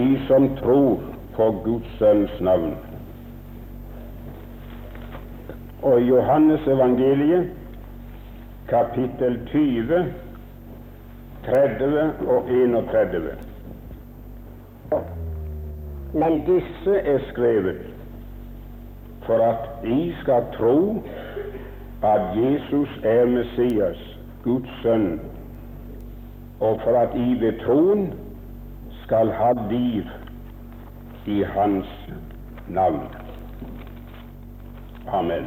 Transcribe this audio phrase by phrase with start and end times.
[0.00, 1.00] de som tror
[1.36, 2.76] på Guds sønns navn.
[5.82, 7.50] Og i Johannes evangeliet,
[8.68, 10.04] kapittel 20,
[11.44, 13.30] 30 og 31.
[16.12, 17.76] Men disse er skrevet
[19.26, 21.02] for at de skal tro
[22.02, 25.20] at Jesus er Messias, Guds sønn,
[26.60, 28.12] og for at de ved troen
[29.10, 30.04] skal ha liv
[31.26, 31.86] i Hans
[32.68, 33.00] navn.
[35.12, 35.46] Amen.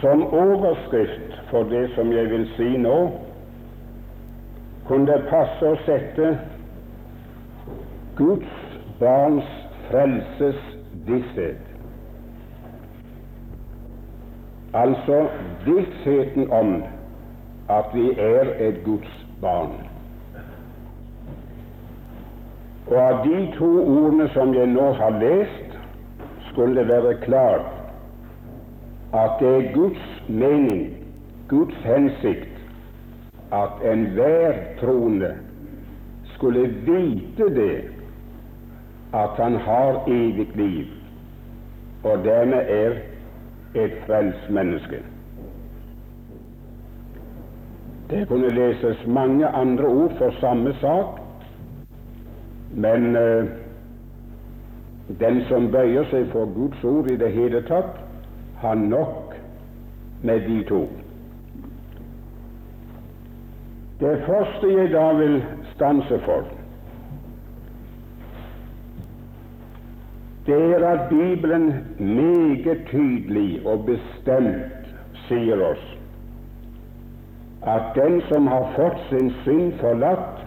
[0.00, 2.94] Som overskrift for det som jeg vil si nå,
[4.86, 6.30] kunne det passe å sette
[8.22, 8.56] Guds
[9.02, 9.50] barns
[9.90, 10.62] frelses
[11.10, 11.66] visshet.
[14.78, 15.24] Altså
[15.66, 16.76] vissheten om
[17.68, 19.89] at vi er et Guds barn.
[22.90, 25.76] Og av de to ordene som jeg nå har lest,
[26.50, 27.68] skulle det være klart
[29.14, 30.82] at det er Guds mening,
[31.48, 32.58] Guds hensikt,
[33.54, 35.30] at enhver troende
[36.34, 37.78] skulle vite det,
[39.14, 40.86] at han har evig liv,
[42.04, 42.98] og dermed er
[43.74, 45.02] et frelst menneske.
[48.10, 51.19] Det kunne leses mange andre ord for samme sak,
[52.70, 53.44] men eh,
[55.20, 57.98] den som bøyer seg for Guds ord i det hele tatt,
[58.62, 59.34] har nok
[60.22, 60.84] med de to.
[64.00, 65.42] Det første jeg da vil
[65.74, 66.46] stanse for,
[70.46, 74.92] det er at Bibelen meget tydelig og bestemt
[75.28, 75.82] sier oss
[77.62, 80.40] at den som har fått sin synd forlatt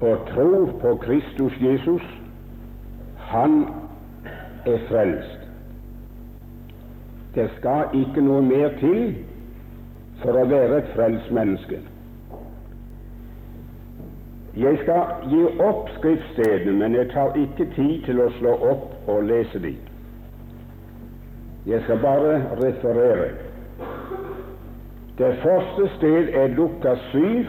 [0.00, 2.02] og tror på Kristus Jesus,
[3.16, 3.66] han
[4.66, 5.38] er frelst.
[7.34, 9.14] Det skal ikke noe mer til
[10.22, 11.78] for å være et frelst menneske.
[14.56, 19.22] Jeg skal gi opp skriftstedene, men jeg tar ikke tid til å slå opp og
[19.28, 19.78] lese dem.
[21.68, 23.30] Jeg skal bare referere.
[25.20, 27.46] Det første sted er Lukas 7,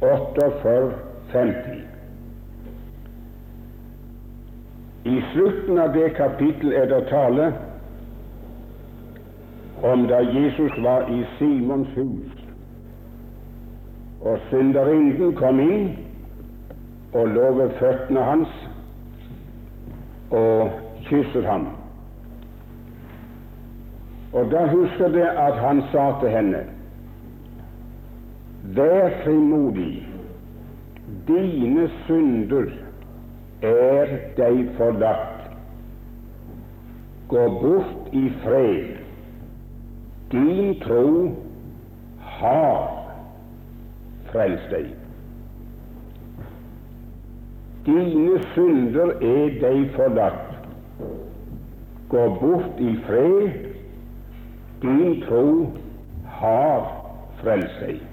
[0.00, 1.82] 48, 50.
[5.04, 7.52] I slutten av det kapittel er det tale
[9.82, 12.40] om da Jesus var i Simons hus
[14.20, 15.86] og synderinnen kom inn
[17.16, 18.50] og lå ved føttene hans
[20.30, 20.74] og
[21.08, 21.70] kysset ham.
[24.32, 26.60] Og da husker det at han sa til henne
[28.76, 30.04] Vær frimodig,
[31.26, 32.70] dine synder
[33.62, 35.50] er deg forlatt.
[37.30, 38.96] Gå bort i fred.
[40.30, 41.06] Din tro
[42.38, 42.88] har
[44.32, 44.90] frelst deg.
[47.86, 50.54] Dine synder er deg forlatt.
[52.10, 53.66] Gå bort i fred.
[54.82, 55.46] Din tro
[56.40, 56.94] har
[57.42, 58.09] frelst deg.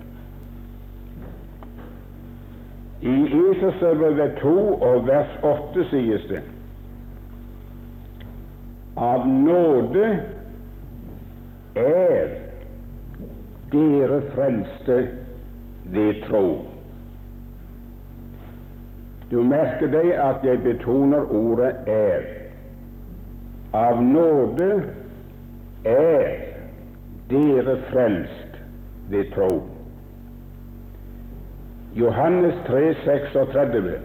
[3.02, 3.16] I
[3.52, 6.42] Efeserbrevet 2 og vers 8 sies det
[8.98, 10.08] av nåde
[11.78, 12.32] er
[13.72, 14.98] dere frelste
[15.94, 16.48] ved tro.
[19.30, 22.28] Du merker deg at jeg betoner ordet 'er'.
[23.74, 24.84] Av nåde
[25.86, 26.38] er
[27.30, 28.62] dere frelst
[29.10, 29.77] ved tro.
[31.98, 34.00] Johannes 3, 36.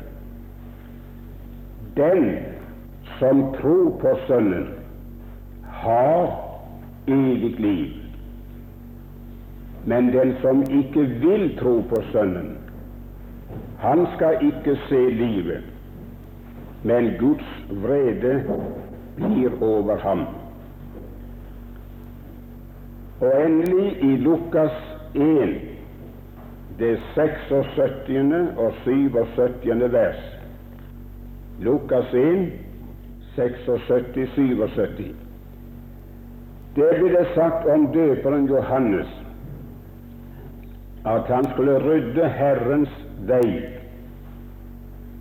[1.97, 2.37] Den
[3.19, 4.69] som tror på Sønnen,
[5.63, 6.31] har
[7.07, 7.93] evig liv.
[9.85, 12.57] Men den som ikke vil tro på Sønnen,
[13.79, 15.61] han skal ikke se livet,
[16.83, 18.45] men Guds vrede
[19.17, 20.27] blir over ham.
[23.21, 24.73] Og endelig i Lukas
[25.15, 25.72] 1,
[26.83, 28.57] det 76.
[28.59, 29.93] og 77.
[29.93, 30.23] vers.
[31.61, 32.53] Lukas 1,
[33.37, 35.15] 76, 77.
[36.77, 39.09] Det det sagt om døperen Johannes
[41.07, 42.91] at han skulle rydde Herrens
[43.27, 43.63] vei,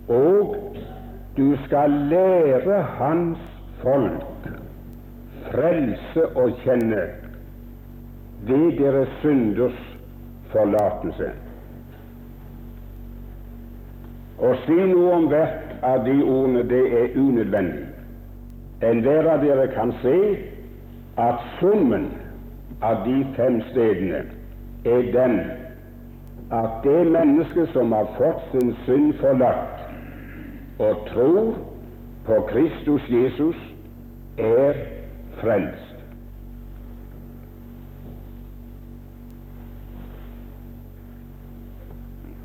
[0.08, 0.56] og
[1.36, 3.38] du skal lære Hans
[3.82, 4.46] folk
[5.50, 7.06] frelse å kjenne
[8.46, 9.80] ved deres synders
[10.54, 11.32] forlatelse.
[14.42, 17.84] Å si noe om hvert av de ordene, det er unødvendig.
[18.82, 20.16] Enhver av dere kan se
[21.22, 22.08] at summen
[22.82, 24.24] av de fem stedene
[24.84, 25.36] er den
[26.52, 29.86] at det mennesket som har fått sin synd forlatt
[30.82, 31.54] og tror
[32.26, 33.56] på Kristus Jesus,
[34.38, 34.74] er
[35.40, 35.91] frelst.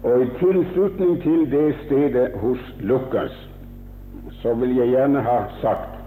[0.07, 3.49] Og i tilslutning til det stedet hos Lukas
[4.41, 5.97] så vil jeg gjerne ha sagt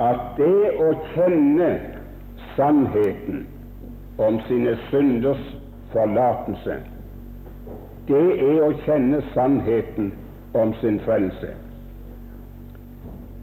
[0.00, 1.68] at det å kjenne
[2.56, 3.44] sannheten
[4.18, 5.44] om sine synders
[5.92, 6.78] forlatelse,
[8.08, 10.10] det er å kjenne sannheten
[10.58, 11.52] om sin frelse.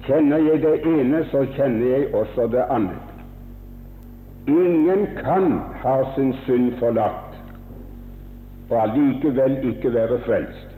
[0.10, 3.00] Kjenner jeg det ene, så kjenner jeg også det andre.
[4.50, 7.29] Ingen kan ha sin synd forlatt
[8.70, 10.76] og allikevel ikke være frelst.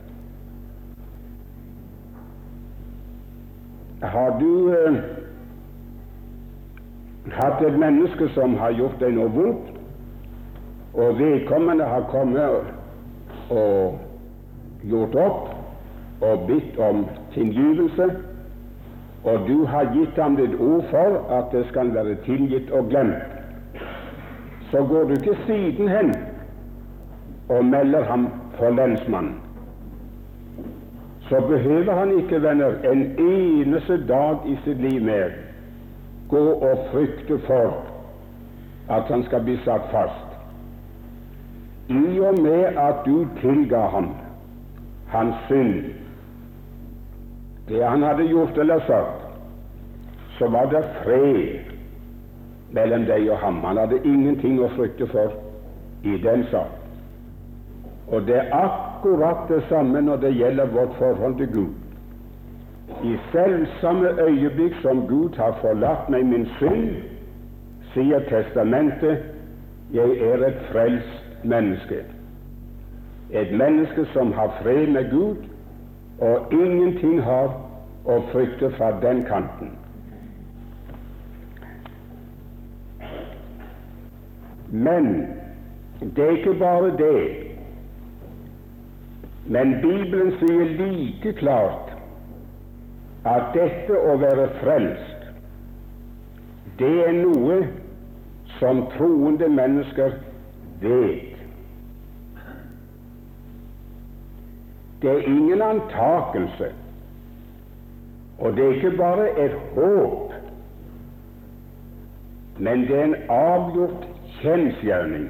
[4.02, 4.94] Har du eh,
[7.30, 9.68] hatt et menneske som har gjort deg noe vondt,
[10.92, 14.00] og vedkommende har kommet og
[14.88, 18.10] gjort opp og bedt om tilgivelse,
[19.24, 23.38] og du har gitt ham ditt ord for at det skal være tilgitt og glemt,
[24.70, 26.14] så går du ikke sidenhen
[27.52, 28.26] og melder ham
[28.58, 29.38] for lensmannen,
[31.28, 35.30] så behøver han ikke, venner, en eneste dag i sitt liv mer
[36.28, 37.84] gå og frykte for
[38.90, 40.28] at han skal bli satt fast.
[41.88, 44.10] I og med at du tilga ham
[45.08, 45.84] hans synd,
[47.68, 49.22] det han hadde gjort eller sagt,
[50.38, 51.72] så var det fred
[52.72, 53.60] mellom deg og ham.
[53.64, 55.36] Han hadde ingenting å frykte for
[56.04, 56.81] i den sak.
[58.08, 61.72] Og det er akkurat det samme når det gjelder vårt forhold til Gud.
[63.04, 66.90] I selvsamme øyeblikk som Gud har forlatt meg min synd,
[67.94, 69.24] sier testamentet,
[69.92, 72.02] jeg er et frelst menneske.
[73.30, 75.36] Et menneske som har fred med Gud,
[76.20, 77.54] og ingenting har
[78.04, 79.72] å frykte fra den kanten.
[84.72, 85.26] Men
[86.00, 87.51] det er ikke bare det
[89.46, 91.90] men Bibelen sier like klart
[93.26, 95.26] at dette å være frelst,
[96.78, 97.58] det er noe
[98.58, 100.14] som troende mennesker
[100.82, 101.38] vet.
[105.02, 106.70] Det er ingen antakelse,
[108.38, 110.36] og det er ikke bare et håp,
[112.62, 114.06] men det er en avgjort
[114.38, 115.26] kjensgjerning,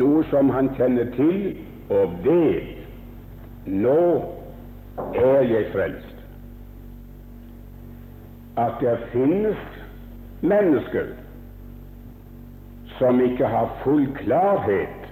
[0.00, 1.52] noe som han kjenner til
[1.92, 2.75] og vet
[3.66, 4.24] nå
[5.14, 6.14] er jeg frelst.
[8.56, 9.58] At det finnes
[10.40, 11.12] mennesker
[12.98, 15.10] som ikke har full klarhet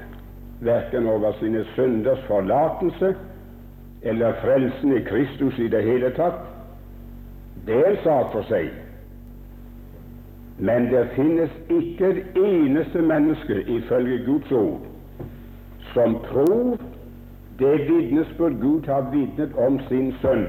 [0.64, 3.14] verken over sine synders forlatelse
[4.02, 6.40] eller frelsen i Kristus i det hele tatt,
[7.66, 8.72] det er en sak for seg.
[10.58, 14.84] Men det finnes ikke et eneste menneske, ifølge Guds ord,
[15.94, 16.76] som tror
[17.58, 20.46] det vitnesbyrd Gud har vitnet om sin sønn,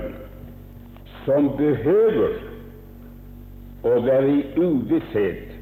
[1.26, 2.40] som behøver
[3.86, 5.54] å være i uvisshet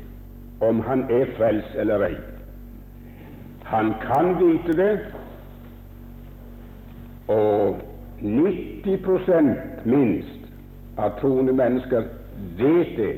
[0.64, 2.16] om han er frelst eller ei.
[3.68, 4.94] Han kan vite det,
[7.28, 7.82] og
[8.22, 10.48] 90 minst
[10.98, 12.08] av troende mennesker
[12.60, 13.14] vet det,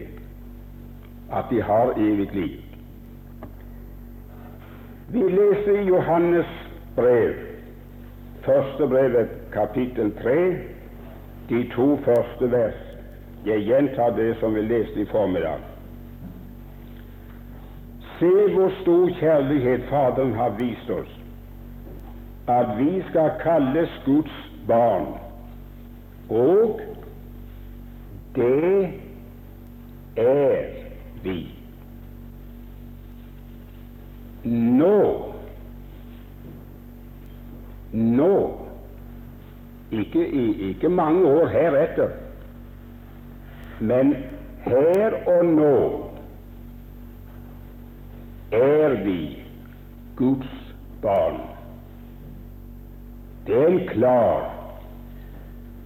[1.34, 2.62] at de har evig liv.
[5.13, 6.50] Vi leser i Johannes
[6.96, 7.45] brev
[8.46, 10.58] Første brevet, kapittel tre,
[11.50, 12.78] de to første vers.
[13.46, 15.60] Jeg gjentar det som vi leste i formiddag.
[18.20, 21.20] Se hvor stor kjærlighet Faderen har vist oss,
[22.48, 24.38] at vi skal kalles Guds
[24.68, 25.08] barn.
[26.30, 26.80] Og
[28.36, 28.94] det
[30.18, 30.66] er
[31.24, 31.40] vi.
[34.46, 35.35] Nå
[37.96, 38.60] nå,
[39.92, 40.28] ikke,
[40.70, 42.10] ikke mange år heretter,
[43.80, 44.16] men
[44.66, 45.78] her og nå
[48.52, 49.44] er vi
[50.16, 51.40] Guds barn.
[53.48, 54.52] Det er en klar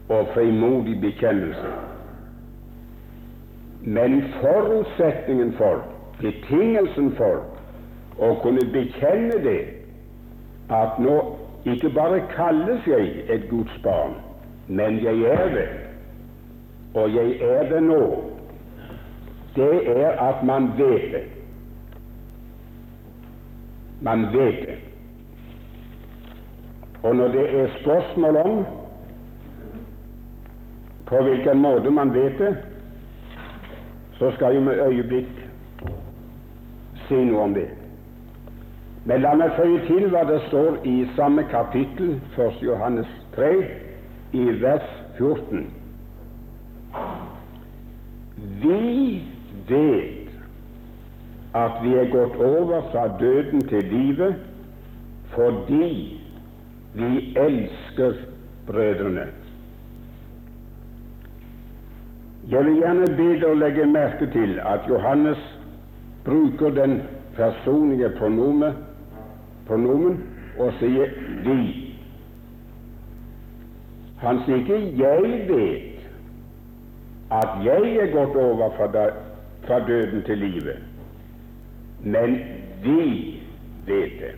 [0.09, 1.71] og frimodig bekjennelse.
[3.81, 5.83] Men forutsetningen for,
[6.21, 7.43] betingelsen for,
[8.19, 9.59] å kunne bekjenne det,
[10.69, 11.15] at nå
[11.65, 14.13] ikke bare kalles jeg et Guds barn,
[14.67, 15.69] men jeg er det,
[16.93, 18.23] og jeg er det nå,
[19.55, 21.23] det er at man vet det.
[24.01, 24.77] Man vet det.
[27.03, 28.65] Og når det er spørsmål om
[31.05, 32.57] på hvilken måte man vet det,
[34.13, 35.29] så skal jeg med øyeblikk
[37.07, 37.67] si noe om det.
[39.09, 42.59] Men la meg føye til hva det står i samme kapittel, 1.
[42.61, 43.47] Johannes 3,
[44.37, 44.85] i vers
[45.17, 45.63] 14.
[48.61, 49.21] Vi
[49.69, 50.29] vet
[51.57, 54.35] at vi er gått over fra døden til livet
[55.33, 56.19] fordi
[56.93, 58.13] vi elsker
[58.67, 59.25] brødrene.
[62.49, 65.41] Jeg vil gjerne be deg legge merke til at Johannes
[66.25, 67.01] bruker den
[67.37, 68.77] personlige pronomen,
[69.69, 70.17] pronomen
[70.57, 71.13] og sier
[71.45, 71.95] 'vi'.
[74.17, 76.09] Han sier ikke 'jeg vet
[77.31, 79.09] at jeg er gått over fra, da,
[79.67, 80.83] fra døden til livet',
[82.03, 82.39] men
[82.83, 83.39] 'vi
[83.85, 84.37] vet det'.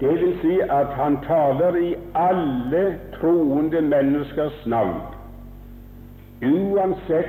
[0.00, 5.16] Det vil si at han taler i alle troende menneskers navn
[6.42, 7.26] uansett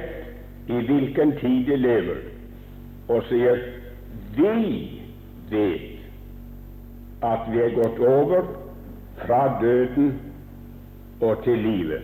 [0.67, 2.17] i hvilken tid de lever,
[3.07, 3.62] og sier
[4.36, 5.01] vi
[5.50, 5.96] vet
[7.24, 8.45] at vi er gått over
[9.25, 10.19] fra døden
[11.21, 12.01] og til livet.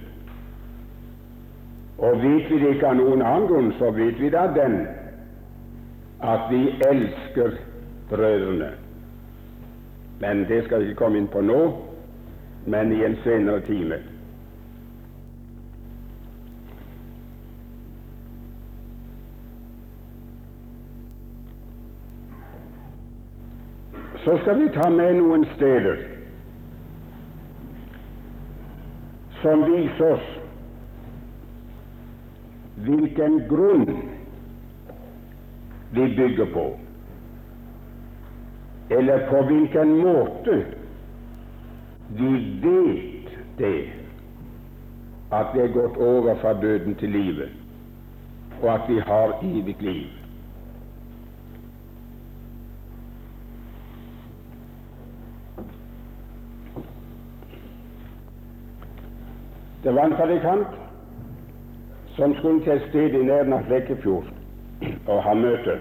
[1.98, 4.80] Og vet vi det ikke av noen annen grunn, så vet vi da den
[6.24, 7.60] at vi elsker
[8.10, 8.72] brødrene.
[10.20, 11.62] Men det skal vi ikke komme inn på nå,
[12.66, 14.00] men i en senere time.
[24.24, 26.00] Så skal vi ta med noen steder
[29.42, 30.24] som viser
[32.86, 33.84] hvilken grunn
[35.94, 36.64] vi bygger på,
[38.96, 40.58] eller på hvilken måte
[42.16, 42.32] vi
[42.64, 43.78] vet det
[45.34, 47.50] at vi er gått over fra døden til livet,
[48.62, 50.23] og at vi har evig liv.
[59.84, 60.68] Det var en predikant
[62.16, 64.30] som skulle til et sted i nærheten av Flekkefjord
[65.08, 65.76] og ha møte.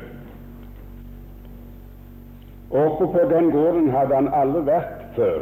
[2.70, 5.38] Oppe på den gården hadde han aldri vært før.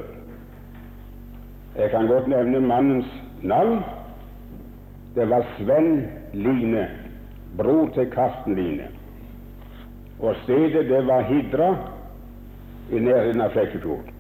[1.79, 3.11] Jeg kan godt nevne mannens
[3.43, 3.81] navn.
[5.15, 6.89] Det var Sven Line,
[7.57, 8.89] bror til Karsten Line.
[10.21, 11.75] Og stedet det var Hidra
[12.91, 14.11] i nærheten av Flekkefjord.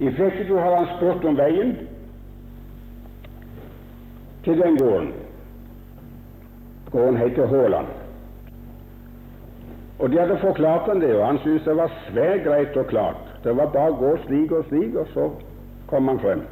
[0.00, 1.74] I Flekkefjord hadde han spurt om veien
[4.44, 5.12] til den gården.
[6.92, 7.86] Gården heter Håland.
[9.98, 13.16] Og de hadde forklart ham det, og han syntes det var svært greit og klart.
[13.44, 15.28] Det var bare å gå slik og slik, og så
[15.92, 16.42] kom han frem.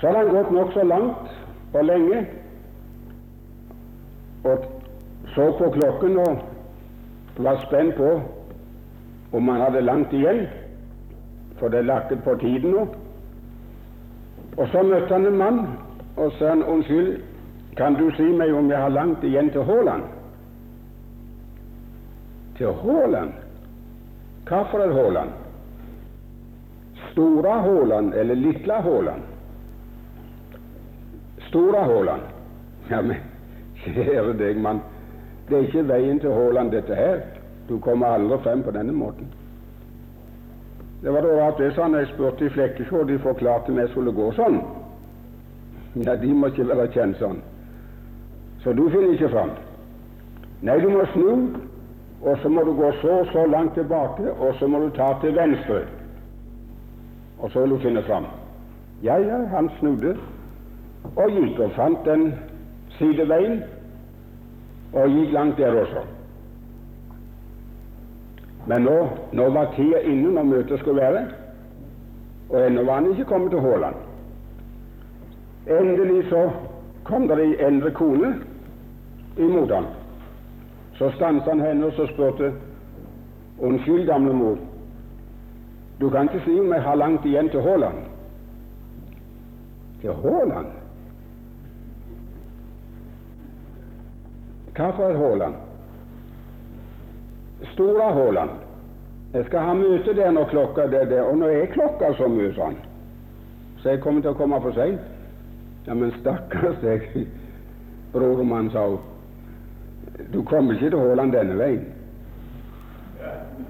[0.00, 2.24] Så hadde han gått nokså langt og lenge
[4.44, 4.64] og
[5.34, 6.38] så på klokken og
[7.44, 8.08] var spent på
[9.32, 10.46] om han hadde langt igjen,
[11.58, 12.86] for det lakket på tiden nå.
[14.56, 15.60] Og så møtte han en mann,
[16.16, 17.20] og sa han, 'Unnskyld,
[17.76, 20.04] kan du si meg om jeg har langt igjen til Haaland?'
[22.58, 23.32] Til Haaland?
[24.44, 25.30] Hva for et Haaland?
[27.12, 29.22] Stora Haaland eller Lilla Haaland?
[31.48, 32.22] Stora Haaland.
[32.90, 33.16] Ja, men
[33.84, 34.80] kjære deg, mann,
[35.48, 37.20] det er ikke veien til Haaland, dette her.
[37.68, 39.26] Du kommer aldri frem på denne måten.
[41.02, 43.08] Det var da rart det sa når jeg spurte i Flekkefjord.
[43.08, 44.60] De forklarte meg jeg skulle gå sånn.
[46.04, 47.40] Ja, de må ikke være kjent sånn.
[48.62, 49.54] Så du finner ikke fram.
[50.60, 51.30] Nei, du må snu,
[52.20, 55.14] og så må du gå så og så langt tilbake, og så må du ta
[55.22, 55.80] til venstre.
[57.40, 58.28] Og så vil du finne fram.
[59.02, 60.16] Ja, ja, han snudde
[61.16, 62.34] og gikk og fant den
[62.98, 63.62] sideveien,
[64.92, 66.04] og gikk langt der også.
[68.66, 71.26] Men nå, nå var tida inne når møtet skulle være,
[72.50, 73.94] og ennå var han ikke kommet til Haaland.
[75.70, 76.50] Endelig så
[77.04, 78.34] kom det ei eldre kone
[79.38, 79.86] imot ham.
[80.98, 82.52] Så stanset han henne og så spurte
[83.60, 84.56] Unnskyld, gamle mor,
[86.00, 87.98] du kan ikke si om jeg har langt igjen til Haaland.
[90.00, 90.70] Til Haaland?
[94.76, 95.58] Hva for et Haaland?
[97.72, 98.50] Stora Haaland.
[99.34, 102.50] Jeg skal ha møte der når klokka er der, og nå er klokka så mye
[102.56, 102.76] sånn?
[103.82, 105.00] Så jeg kommer til å komme for seint.
[105.86, 107.06] Ja, men stakkars deg,
[108.12, 108.98] brodermann, sa hun.
[110.32, 111.86] Du kommer ikke til Håland denne veien.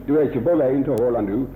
[0.06, 1.46] Du er ikke på veien til Håland, du.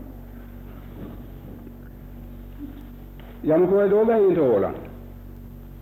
[3.44, 4.76] Ja, men hvor er da veien til Håland?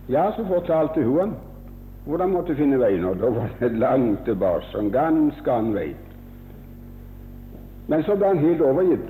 [0.09, 1.35] Ja, så fortalte hun han
[2.05, 5.91] hvordan måtte finne veien, og da var det langt tilbake, en ganske annen vei.
[7.87, 9.09] Men så ble han helt overgitt.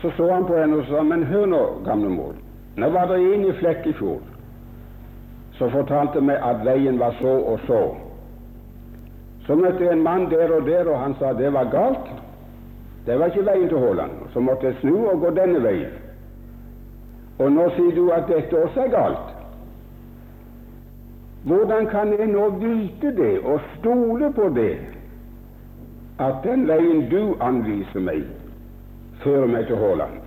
[0.00, 2.34] Så så han på henne og sa, men hør nå, gamle mor,
[2.76, 4.32] nå var det en i Flekkefjord
[5.56, 7.82] som fortalte meg at veien var så og så.
[9.46, 12.10] Så møtte jeg en mann der og der, og han sa det var galt.
[13.06, 14.18] Det var ikke veien til Haaland.
[14.32, 15.94] Så måtte jeg snu og gå denne veien.
[17.38, 19.32] Og nå sier du at dette også er galt.
[21.46, 24.74] Hvordan kan jeg nå vite det og stole på det,
[26.18, 28.24] at den veien du anviser meg,
[29.24, 30.18] fører meg til Håland?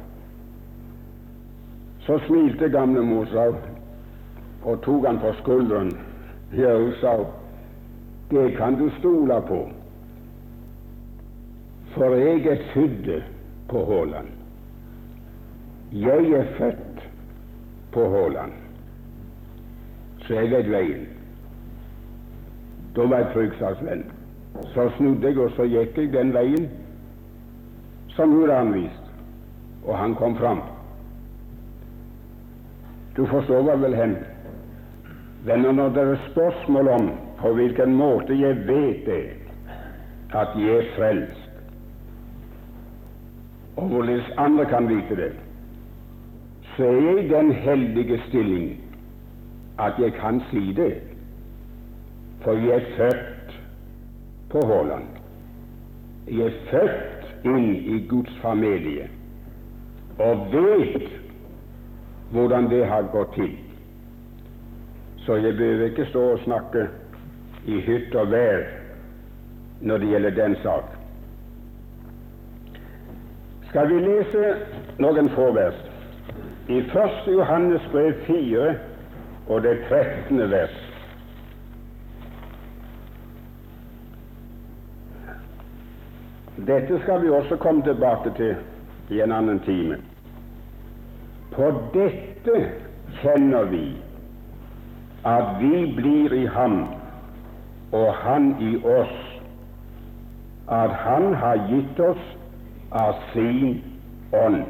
[2.05, 3.55] Så smilte gamle Mosau
[4.63, 5.91] og tok han på skulderen.
[6.53, 7.17] Jeg sa
[8.29, 9.60] det kan du stole på,
[11.96, 13.10] for jeg er født
[13.69, 14.27] på Håland.
[15.91, 17.05] Jeg er født
[17.93, 18.53] på Håland
[20.29, 21.08] så jeg vet veien.
[22.96, 24.03] Da var jeg trygg, sa Sven.
[24.73, 26.69] Så snudde jeg, og så gikk jeg den veien
[28.15, 29.05] som hun anvist,
[29.85, 30.61] og han kom fram.
[33.17, 34.17] Du forstår hva vel hen.
[35.47, 39.23] Venner, når det er spørsmål om på hvilken måte jeg vet det,
[40.35, 41.45] at jeg er frelst,
[43.79, 45.31] og hvorledes andre kan vite det,
[46.75, 48.69] så er jeg i den heldige stilling
[49.79, 50.93] at jeg kan si det,
[52.43, 53.28] for jeg er født
[54.50, 55.08] på Håland.
[56.27, 59.08] Jeg er født inn i Guds familie
[60.20, 61.06] og vet
[62.31, 63.53] hvordan det har gått til.
[65.25, 66.88] Så jeg behøver ikke stå og snakke
[67.66, 68.66] i hytt og vær
[69.81, 70.96] når det gjelder den sak.
[73.70, 74.53] Skal vi lese
[75.00, 75.77] noen få vers?
[76.70, 77.20] I 1.
[77.27, 78.70] Johannes brev 4
[79.48, 80.78] og det trettende vers.
[86.70, 88.55] Dette skal vi også komme tilbake til
[89.10, 89.98] i en annen time.
[91.51, 92.60] På dette
[93.22, 93.86] kjenner vi
[95.25, 96.84] at vi blir i ham
[97.92, 99.16] og han i oss,
[100.70, 102.27] at han har gitt oss
[102.92, 103.82] av sin
[104.34, 104.64] ånd.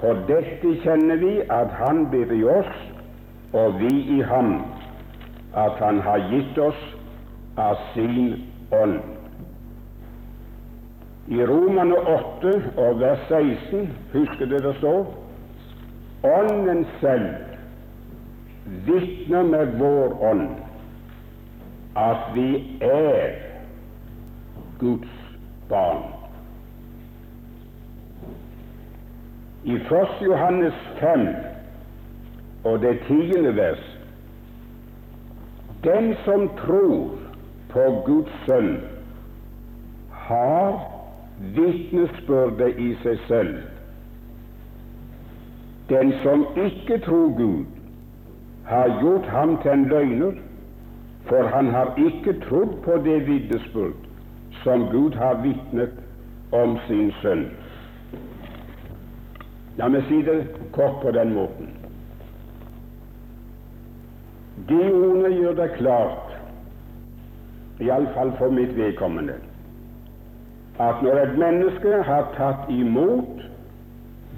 [0.00, 2.72] På dette kjenner vi at Han blir i oss,
[3.56, 4.58] og vi i ham,
[5.56, 6.82] at Han har gitt oss
[7.56, 8.34] av sin
[8.76, 9.15] ånd.
[11.28, 15.06] I Romane 8 og vers 16 husker det det står
[16.26, 17.26] Ånden selv
[18.86, 20.48] vitner med vår ånd
[21.96, 23.36] at vi er
[24.78, 25.12] Guds
[25.68, 26.02] barn.
[29.64, 30.08] I 1.
[30.20, 31.28] Johannes 5
[32.64, 33.84] og det tiende vers
[35.84, 37.16] Den som tror
[37.70, 38.76] på Guds sønn,
[40.10, 40.95] har
[41.40, 43.56] vitnesbyrdet i seg selv.
[45.88, 47.64] Den som ikke tror Gud,
[48.66, 50.32] har gjort ham til en løgner,
[51.28, 54.06] for han har ikke trodd på det vitnesbyrd
[54.62, 55.92] som Gud har vitnet
[56.52, 57.46] om sin sønn.
[59.78, 60.38] La meg si det
[60.72, 61.68] kort på den måten.
[64.68, 66.32] De ordene gjør det klart,
[67.84, 69.36] iallfall for mitt vedkommende,
[70.78, 73.42] at når et menneske har tatt imot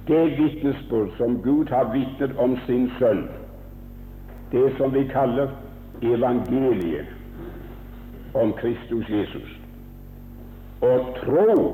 [0.08, 3.26] det vitnesbyrd som Gud har vitnet om sin sønn,
[4.52, 5.50] det som vi kaller
[6.02, 7.06] evangeliet
[8.34, 9.50] om Kristus Jesus,
[10.80, 11.64] og tror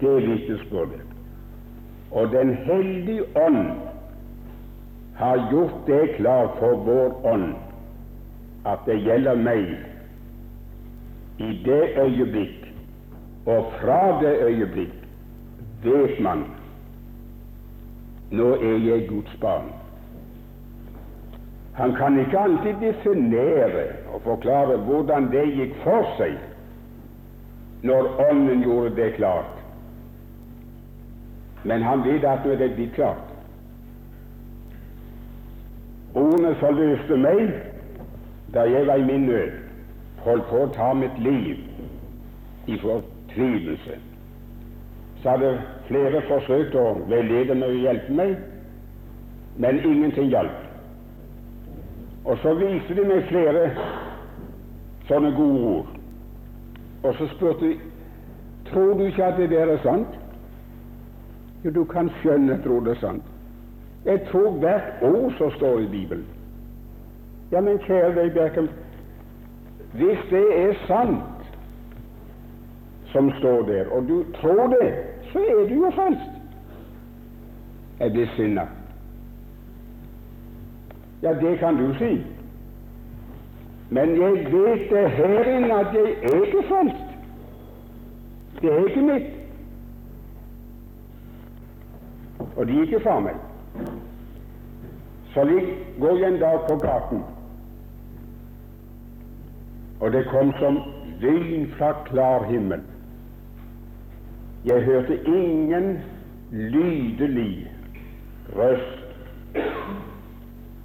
[0.00, 1.04] det vitnesbyrdet,
[2.10, 3.66] og Den hellige ånd
[5.18, 7.54] har gjort det klart for vår ånd
[8.66, 9.74] at det gjelder meg
[11.38, 12.57] i det øyeblikk,
[13.48, 14.94] og fra det øyeblikk
[15.82, 16.44] vet man
[18.30, 19.70] nå er jeg Guds barn.
[21.78, 26.36] Han kan ikke alltid definere og forklare hvordan det gikk for seg
[27.88, 29.54] når Ånden gjorde det klart.
[31.64, 33.24] Men han vet at nå er det blitt klart.
[36.14, 37.54] Ordene forløste meg
[38.54, 39.56] da jeg var i min nød,
[40.24, 41.62] holdt på å ta mitt liv,
[42.66, 42.76] i
[43.38, 43.90] fortvilelse.
[45.22, 48.36] Så hadde flere forsøkt å veilede meg og hjelpe meg,
[49.58, 50.64] men ingenting hjalp.
[52.24, 53.70] Og så viste de meg flere
[55.08, 55.94] sånne gode ord.
[57.02, 57.76] Og så spurte de
[58.70, 60.18] tror du ikke at det der er sant.
[61.64, 63.22] Jo, du kan skjønne jeg det er sant.
[64.04, 66.26] Jeg tror hvert ord som står i Bibelen.
[67.50, 68.68] Ja, men kjære deg, Berkel
[69.96, 71.37] hvis det er sant
[73.12, 74.94] som står der, og du tror det,
[75.32, 76.30] så er du jo frelst.
[78.00, 78.66] Jeg blir sinna.
[81.22, 82.26] Ja, det kan du si.
[83.90, 87.04] Men jeg vet det her inne at jeg er ikke frelst.
[88.62, 89.34] Det er ikke mitt.
[92.56, 93.34] Og det gikk fra meg.
[95.34, 95.44] Så
[96.00, 97.20] går jeg en dag på gaten,
[100.00, 100.78] og det kom som
[101.20, 102.80] lyn fra klar himmel.
[104.64, 105.98] Jeg hørte ingen
[106.50, 107.70] lydelig
[108.56, 108.98] røst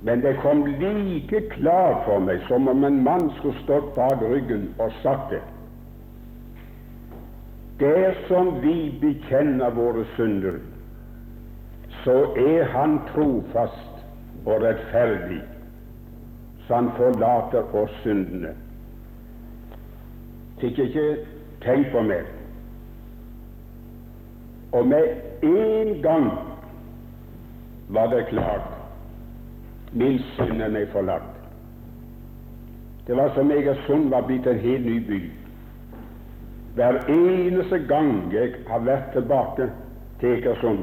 [0.04, 4.66] men det kom like klart for meg som om en mann skulle stått bak ryggen
[4.84, 5.40] og sagt det.
[7.80, 10.60] Dersom vi bekjenner våre synder,
[12.04, 14.04] så er Han trofast
[14.46, 15.40] og rettferdig,
[16.68, 18.52] så Han forlater oss syndene.
[20.60, 21.08] Fikk ikke
[21.64, 22.28] tenkt på mer.
[24.74, 25.04] Og med
[25.44, 26.32] en gang
[27.90, 28.70] var det klart
[29.94, 31.34] Min synd er meg forlatt.
[33.08, 35.20] Det var som Egersund var blitt en helt ny by.
[36.74, 39.68] Hver eneste gang jeg har vært tilbake
[40.20, 40.82] til Egersund,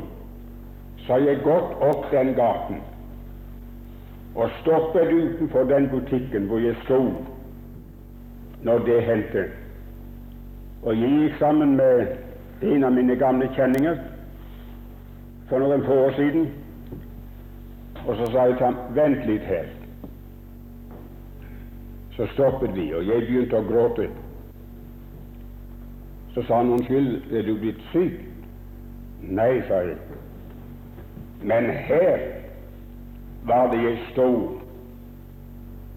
[1.02, 2.78] så har jeg gått opp den gaten
[4.38, 7.00] og stoppet utenfor den butikken hvor jeg sto
[8.62, 9.46] når det hendte.
[10.82, 12.29] Og jeg gikk sammen med
[12.60, 13.98] en av mine gamle kjenninger
[15.48, 16.48] for noen få år siden.
[18.06, 19.68] Og så sa jeg til ham vent litt her.
[22.16, 24.08] Så stoppet vi, og jeg begynte å gråte.
[26.34, 28.20] Så sa han unnskyld, er du blitt syk?
[29.20, 29.96] Nei, sa jeg.
[31.42, 32.26] Men her
[33.48, 34.30] var det jeg sto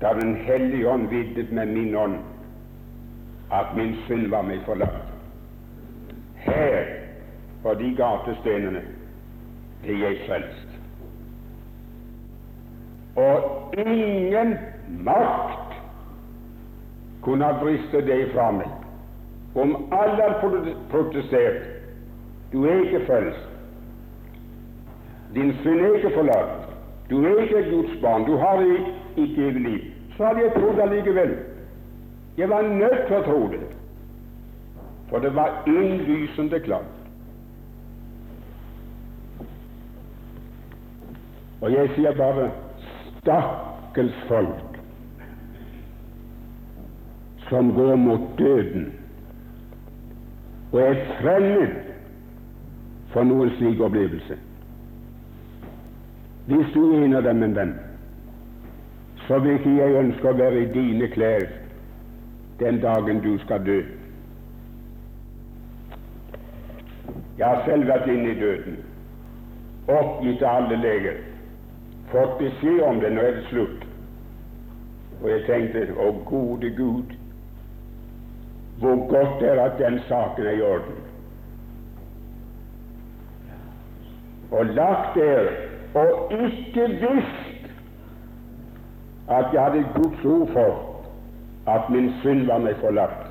[0.01, 2.15] da Den hellige ånd vitnet med min ånd
[3.51, 5.02] at min synd var meg forlatt.
[6.45, 6.85] Her,
[7.63, 8.81] på de gatestenene,
[9.83, 10.69] til jeg frelst.
[13.15, 14.57] Og ingen
[15.05, 15.77] makt
[17.21, 18.69] kunne ha bristet det fra meg.
[19.55, 21.61] Om alle hadde protestert
[22.53, 23.49] du er ikke frelst,
[25.35, 26.67] din synd er ikke forlatt,
[27.09, 28.61] du er ikke Guds barn, du har
[29.17, 29.79] ikke evig liv,
[30.17, 31.33] så hadde jeg trodd allikevel.
[32.37, 33.61] Jeg var nødt til å tro det,
[35.09, 36.93] for det var innlysende klart.
[41.61, 42.49] Og jeg sier bare
[43.21, 44.79] Stakkels folk
[47.47, 48.89] som går mot døden
[50.73, 51.75] og er fremmed
[53.13, 54.35] for noen slik opplevelse.
[56.49, 57.73] Hvis du er en av dem, en venn,
[59.27, 61.45] så vil ikke jeg ønske å være i dine klær
[62.59, 63.83] den dagen du skal dø.
[67.37, 68.81] Jeg har selv vært inne i døden,
[69.87, 71.21] oppgitt av alle leger
[72.13, 73.85] fått beskjed om det, nå er det slutt.
[75.21, 77.15] Og jeg tenkte å gode Gud,
[78.81, 80.99] hvor godt det er at den saken er i orden.
[84.53, 85.49] Og lagt der
[85.97, 87.69] og ikke visst
[89.33, 93.29] at jeg hadde Guds ord for at min synd var meg forlatt.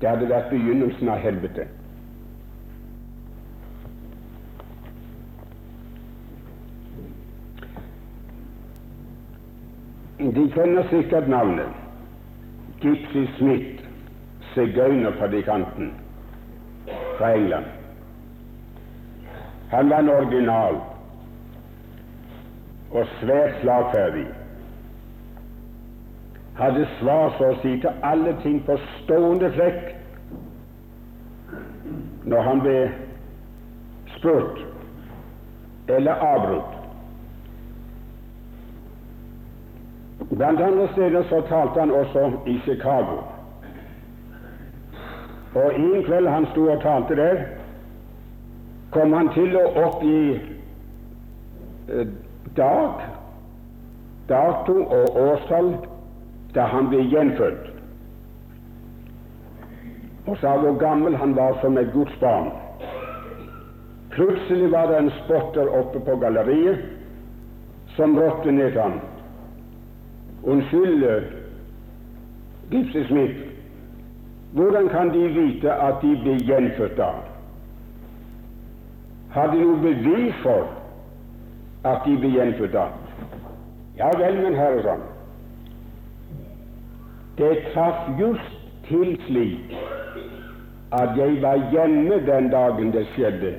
[0.00, 1.66] Det hadde vært begynnelsen av helvete.
[10.20, 11.68] De kjenner sikkert navnet
[12.80, 13.84] Gypsy Smith,
[14.52, 15.94] sigøynerpredikanten
[17.18, 17.64] fra England.
[19.70, 20.74] Han var en original
[22.90, 24.26] og svært slagferdig.
[26.58, 29.94] Hadde svar, så å si, til alle ting på stående flekk
[32.28, 32.76] når han ble
[34.18, 34.60] spurt
[35.88, 36.79] eller avbrutt.
[40.30, 43.22] Blant andre steder så talte han også i Chicago.
[45.54, 47.42] Og en kveld han sto og talte der,
[48.90, 50.38] kom han til å opp i
[52.56, 53.02] dag,
[54.28, 55.74] dato og årstall
[56.54, 57.70] da han ble gjenfødt.
[60.30, 62.50] og sa hvor gammel han var som et Guds barn.
[64.10, 66.82] Plutselig var det en spotter oppe på galleriet
[67.96, 68.98] som ropte ned til
[70.44, 70.52] ham.
[70.52, 71.24] Unnskyld,
[72.70, 73.36] Gipsy Smith,
[74.52, 77.10] hvordan kan de vite at de blir gjenfødt da?
[79.30, 80.66] Har de noe bevis for
[81.84, 82.86] at de blir gjenfødt da?
[83.96, 85.00] Ja vel, min herre, sann,
[87.38, 88.56] Det traff just
[88.88, 89.76] til slik
[90.92, 93.54] at jeg var hjemme den dagen det skjedde,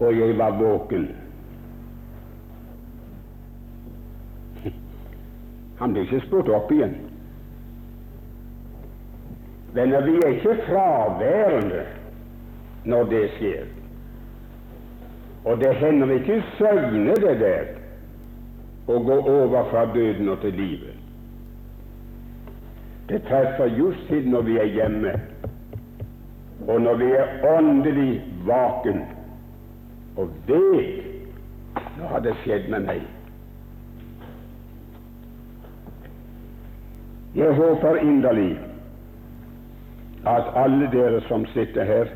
[0.00, 1.21] og jeg var våken.
[5.82, 6.94] Han ble ikke spurt opp igjen.
[9.74, 11.84] Venner, vi er ikke fraværende
[12.86, 13.70] når det skjer.
[15.44, 17.72] Og det hender ikke søgne det der
[18.86, 20.98] å gå over fra døden og til livet.
[23.10, 25.16] Det treffer just til når vi er hjemme,
[26.68, 28.12] og når vi er åndelig
[28.46, 29.02] vaken
[30.16, 31.10] og vet
[31.98, 33.02] nå har det skjedd med meg.
[37.34, 38.58] Jeg håper inderlig
[40.26, 42.10] at alle dere som sitter her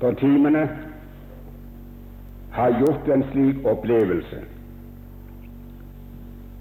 [0.00, 0.68] på timene,
[2.50, 4.38] har gjort en slik opplevelse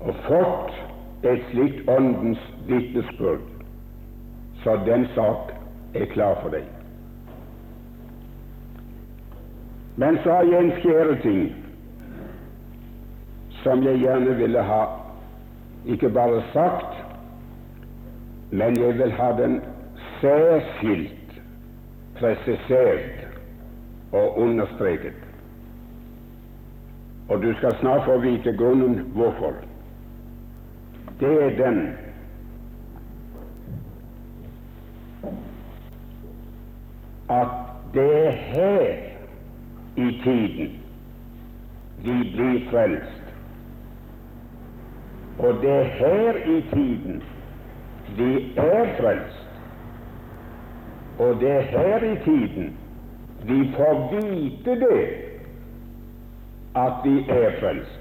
[0.03, 3.45] og fått et slikt åndens vitnesbyrd,
[4.63, 5.53] så den sak
[5.95, 6.67] er klar for deg.
[9.95, 11.41] Men så har jeg en fjerde ting
[13.63, 14.83] som jeg gjerne ville ha
[15.87, 17.04] ikke bare sagt,
[18.55, 19.61] men jeg vil ha den
[20.21, 21.41] særskilt
[22.19, 23.27] presisert
[24.11, 25.13] og understreket.
[27.29, 29.53] Og du skal snart få vite grunnen hvorfor.
[31.19, 31.97] Det er den
[37.29, 37.47] at
[37.93, 38.93] det er her
[39.95, 40.81] i tiden
[42.03, 43.21] vi blir frelst.
[45.39, 47.23] Og det er her i tiden
[48.17, 49.49] vi er frelst,
[51.19, 52.77] og det er her i tiden
[53.47, 55.07] vi får vite det,
[56.75, 57.99] at vi er frelst.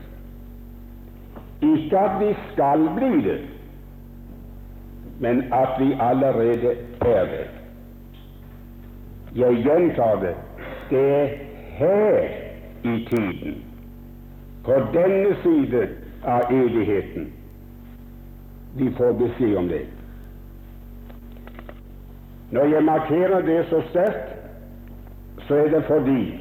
[1.62, 3.40] Ikke at vi skal bli det,
[5.20, 7.46] men at vi allerede er det.
[9.36, 10.34] Jeg gjentar det
[10.90, 11.28] det er
[11.78, 12.28] her
[12.84, 13.64] i tiden,
[14.64, 15.88] på denne side
[16.24, 17.32] av evigheten,
[18.76, 19.84] vi får beskjed om det.
[22.50, 24.34] Når jeg markerer det så sterkt,
[25.48, 26.40] så er det fordi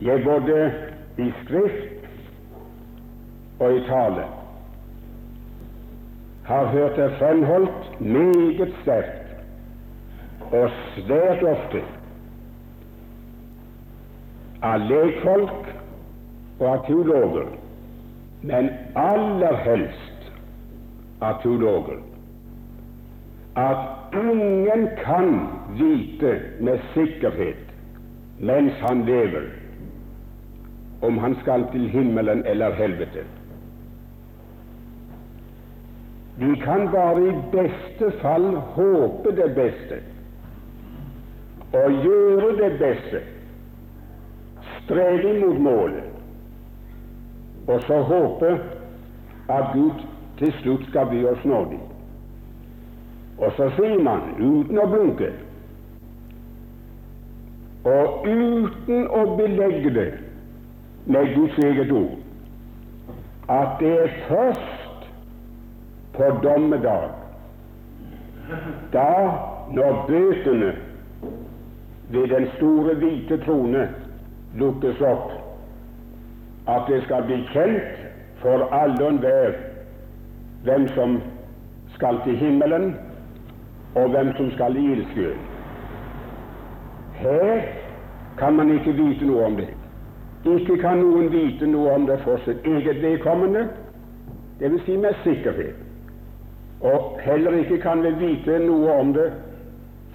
[0.00, 0.72] jeg både
[1.18, 2.08] i skrift
[3.58, 4.24] og i tale
[6.44, 9.22] har hørt det fremholdt meget sterkt
[10.52, 11.80] og svært ofte
[14.62, 15.70] av lekfolk
[16.60, 17.48] og av teologer,
[18.46, 20.30] men aller helst
[21.18, 21.98] av teologer.
[23.56, 25.30] At ingen kan
[25.78, 27.62] vite med sikkerhet
[28.38, 29.48] mens han lever,
[31.00, 33.24] om han skal til himmelen eller helvete.
[36.38, 40.02] Vi kan bare i beste fall håpe det beste
[41.72, 43.22] og gjøre det beste,
[44.84, 46.15] streve mot målet,
[47.66, 48.60] og så håpe
[49.48, 50.06] at Gud
[50.38, 51.80] til slutt skal bli oss nådig.
[53.38, 55.32] Og så sier man, uten å blunke,
[57.86, 60.08] og uten å belegge det
[61.06, 62.16] med Guds eget ord,
[63.52, 65.06] at det er først
[66.16, 67.10] på dommedag,
[68.92, 69.10] da
[69.76, 70.72] når bøtene
[72.10, 73.88] ved den store, hvite trone
[74.58, 75.45] lukkes opp,
[76.68, 78.06] at det skal bli kjent
[78.42, 79.52] for alle og enhver
[80.66, 81.20] hvem som
[81.94, 82.96] skal til himmelen,
[83.94, 85.38] og hvem som skal i ildsjøen.
[87.14, 87.60] Her
[88.38, 89.68] kan man ikke vite noe om det.
[90.46, 93.68] Ikke kan noen vite noe om det for sitt eget vedkommende,
[94.60, 94.84] dvs.
[94.84, 95.78] Si med sikkerhet.
[96.80, 99.30] Og heller ikke kan vi vite noe om det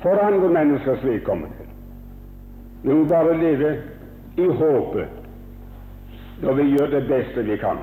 [0.03, 1.65] for andre menneskers vedkommende.
[2.83, 3.73] Vi må bare leve
[4.37, 5.20] i håpet
[6.41, 7.81] når vi gjør det beste vi kan.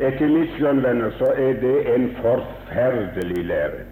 [0.00, 3.84] Etter mitt skjønn, venner, så er det en forferdelig lære.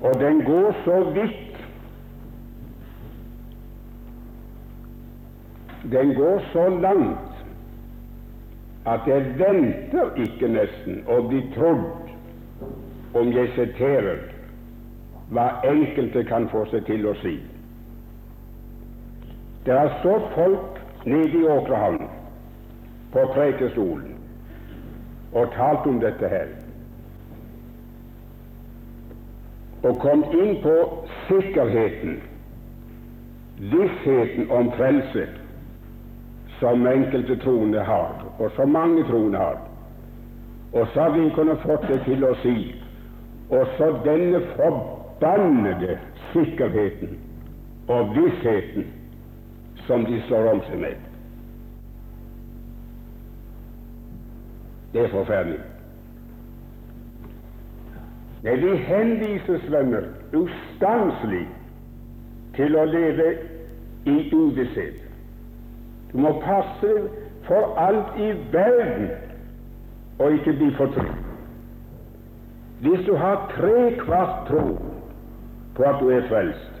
[0.00, 1.44] Og den går så vidt
[5.92, 7.28] Den går så langt
[8.86, 12.10] at jeg venter ikke nesten å bli trodd
[13.16, 14.20] om jeg siterer
[15.32, 17.38] hva enkelte kan få seg til å si.
[19.68, 22.06] Det har stått folk nede i Åkrehavn
[23.12, 24.14] på prekestolen
[25.36, 26.54] og talt om dette her,
[29.84, 30.72] og kom inn på
[31.26, 32.16] sikkerheten,
[33.74, 35.26] vissheten om frelse,
[36.62, 39.60] som enkelte troende har, og som mange troende har.
[40.72, 42.56] Og så har vi kunnet fått det til å si
[43.50, 45.98] og så denne forbannede
[46.32, 47.18] sikkerheten
[47.88, 48.88] og vissheten
[49.88, 51.04] som de slår om seg med.
[54.92, 55.60] Det er forferdelig.
[58.44, 61.46] Nei, vi henvises, venner, ustanselig
[62.58, 63.32] til å leve
[64.08, 65.00] i uvisshet.
[66.12, 66.92] Du må passe
[67.48, 69.08] for alt i verden
[70.18, 71.24] og ikke bli fortrykt.
[72.84, 74.64] Hvis du har tre kvart tro
[75.74, 76.77] på at du er frelst,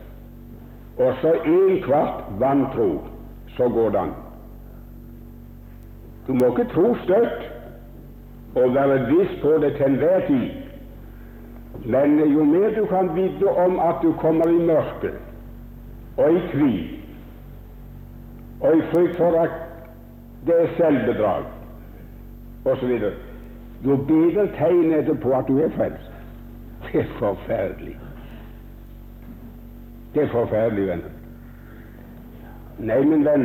[0.98, 3.00] og så en kvart vantro,
[3.56, 4.14] så går det an.
[6.26, 7.44] Du må ikke tro støtt
[8.54, 10.50] og være viss på det til enhver tid.
[11.84, 15.14] Men jo mer du kan vite om at du kommer i mørket
[16.16, 16.74] og i kvi
[18.60, 19.50] og i frykt for at
[20.46, 21.44] det er selvbedrag
[22.64, 23.00] osv.,
[23.84, 26.12] jo bedre tegn er det på at du er frelst.
[26.82, 27.96] Det er forferdelig.
[30.18, 31.10] Det er forferdelig, venner.
[32.78, 33.44] Nei, min venn,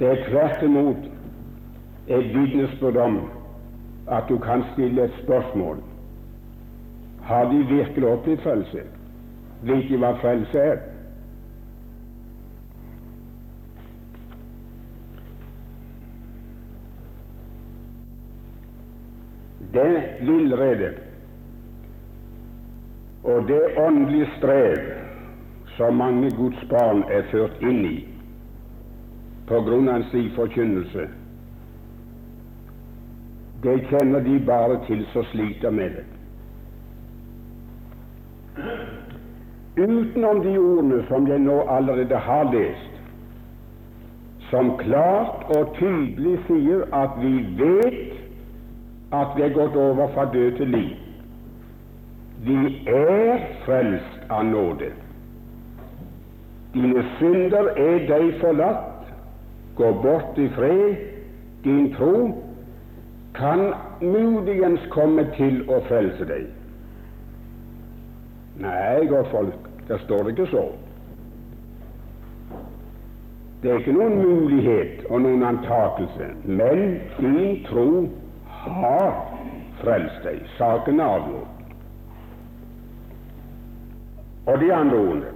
[0.00, 1.04] det er tvert imot
[2.10, 3.20] et vitnesbyrd om
[4.16, 5.78] at du kan stille et spørsmål.
[7.28, 8.82] Har de virkelig opplevd frelse?
[9.62, 10.82] Vet de hva frelse er?
[19.78, 20.92] Det villrede
[23.22, 25.04] og det åndelige strev
[25.76, 27.96] som mange Guds barn er ført inn i
[29.48, 31.02] på grunn av en slik forkynnelse,
[33.64, 36.04] det kjenner de bare til som sliter med det.
[39.76, 42.98] Utenom de ordene som jeg nå allerede har lest,
[44.50, 48.12] som klart og tydelig sier at vi vet
[49.14, 50.92] at vi er gått over fra død til liv.
[52.44, 52.60] Vi
[52.92, 54.92] er frelst av nåde.
[56.74, 59.06] Dine synder er deg forlatt.
[59.78, 60.96] Gå bort i fred.
[61.64, 62.14] Din tro
[63.34, 66.48] kan muligens komme til å frelse deg.
[68.62, 70.64] Nei, godtfolk, der står det ikke så.
[73.62, 77.88] Det er ikke noen mulighet og noen antakelse, men din tro
[78.66, 79.14] har
[79.80, 80.42] frelst deg.
[80.58, 81.50] Saken er avgjort.
[84.44, 85.32] Og de andre ordene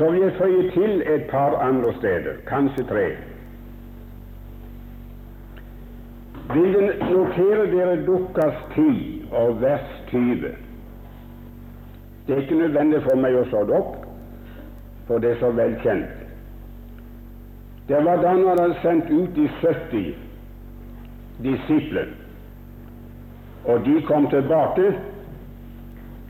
[0.00, 3.08] så vil jeg føye til et par andre steder, kanskje tre.
[6.54, 10.54] Vil dere notere dere Dukkas 10 og vers 20?
[12.26, 14.06] Det er ikke nødvendig for meg å slå det opp,
[15.10, 16.24] for det er så velkjent.
[17.92, 20.08] Det var da han hadde sendt ut de 70
[21.44, 22.16] disiplene.
[23.68, 24.94] Og de kom tilbake,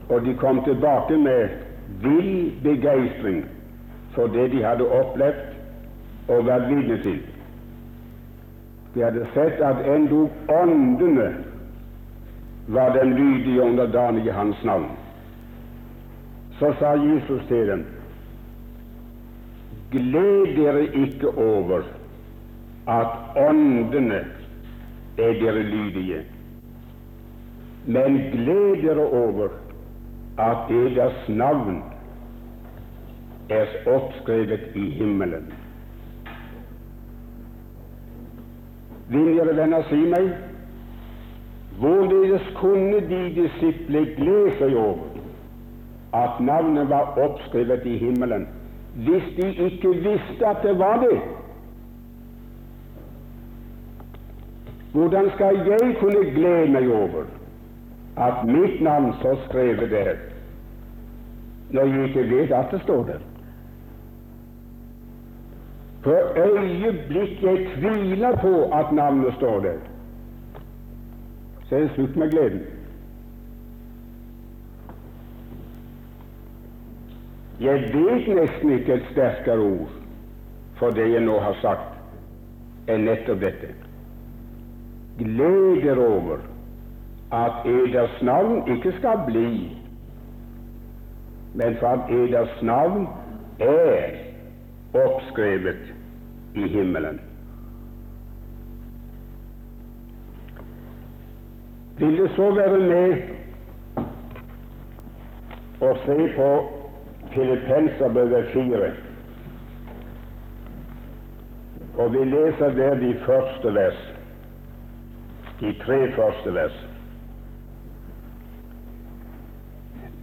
[0.08, 1.48] og de kom tilbake med
[2.02, 3.44] vill begeistring
[4.14, 7.20] for det de hadde opplevd og vært vitne til.
[8.94, 11.28] De hadde sett at endog åndene
[12.68, 14.90] var den lydige underdanige hans navn.
[16.58, 17.86] Så sa Jesus til dem,
[19.90, 21.86] gled dere ikke over
[22.88, 24.24] at åndene
[25.18, 26.24] er dere lydige
[27.86, 29.48] men gled dere over
[30.38, 31.82] at deres navn
[33.50, 35.52] er oppskrevet i himmelen.
[39.10, 40.28] Vil dere venner si meg,
[41.80, 45.18] hvorledes kunne de disipler glede seg over
[46.14, 48.46] at navnet var oppskrevet i himmelen,
[48.94, 51.18] hvis de ikke visste at det var det?
[54.92, 57.28] Hvordan skal jeg kunne glede meg over
[58.16, 60.14] at mitt navn står skrevet der,
[61.70, 63.29] når jeg ikke vet at det står der.
[66.02, 69.78] For øyeblikk jeg tviler på at navnet står der,
[71.68, 72.62] så er det slutt med gleden.
[77.60, 79.90] Jeg vet nesten ikke et sterkere ord
[80.80, 81.98] for det jeg nå har sagt,
[82.88, 83.74] enn nettopp dette.
[85.18, 86.40] gleder over
[87.36, 89.76] at eders navn ikke skal bli,
[91.54, 93.04] men for at eders navn
[93.58, 94.29] er
[94.92, 95.92] oppskrevet
[96.54, 97.20] i himmelen.
[101.98, 103.22] Vil du så være med
[105.80, 106.50] og se på
[107.34, 108.92] Filippenserbrevet 4?
[111.98, 114.14] Og vi leser der de første vers,
[115.60, 116.86] de tre første vers.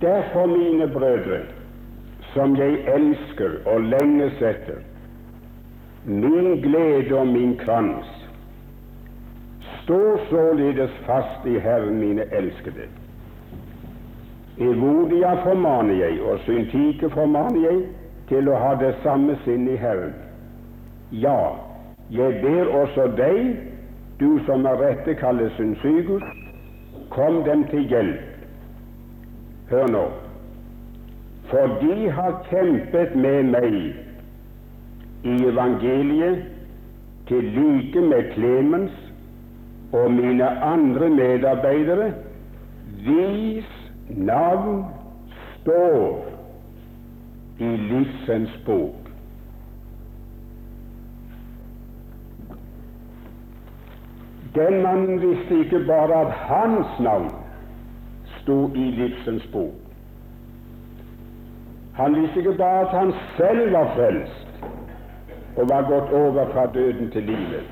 [0.02, 1.40] Derfor, mine brødre,
[2.38, 4.84] som jeg elsker og lenges etter,
[6.06, 8.10] min glede og min krans,
[9.82, 12.86] stå således fast i Herren, mine elskede.
[14.58, 17.82] Evodia formaner jeg, og Syntike formaner jeg
[18.30, 20.14] til å ha det samme sinn i Herren.
[21.12, 21.56] Ja,
[22.14, 23.58] jeg ber også deg,
[24.22, 26.24] du som med rette kalles Synsygus,
[27.10, 28.48] kom dem til hjelp.
[29.74, 30.08] Hør nå.
[31.50, 33.76] For de har kjempet med meg
[35.24, 36.44] i evangeliet
[37.28, 38.98] til like med Klemens
[39.96, 42.12] og mine andre medarbeidere,
[43.08, 43.72] hvis
[44.10, 44.86] navn
[45.62, 46.26] står
[47.60, 49.08] i livsens bok.
[54.56, 57.32] Den mannen visste ikke bare at hans navn
[58.40, 59.87] sto i livsens bok.
[61.98, 64.66] Han visste ikke bare at han selv var frelst
[65.58, 67.64] og var gått over fra døden til livet,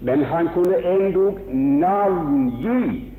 [0.00, 3.12] men han kunne endog navngi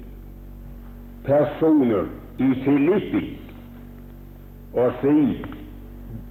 [1.25, 2.07] personer
[2.39, 3.39] i Filippi
[4.73, 5.45] og si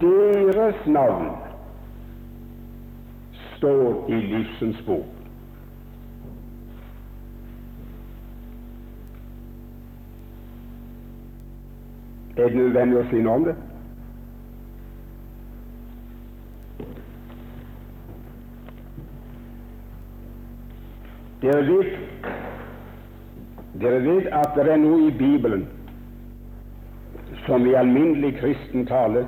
[0.01, 1.29] deres navn
[3.57, 5.22] står i livsens bok.
[12.37, 13.55] Er det nødvendig å si noe om det?
[21.43, 21.91] Dere vet,
[23.83, 25.65] dere vet at det er noe i Bibelen
[27.45, 29.27] som i alminnelig kristen tale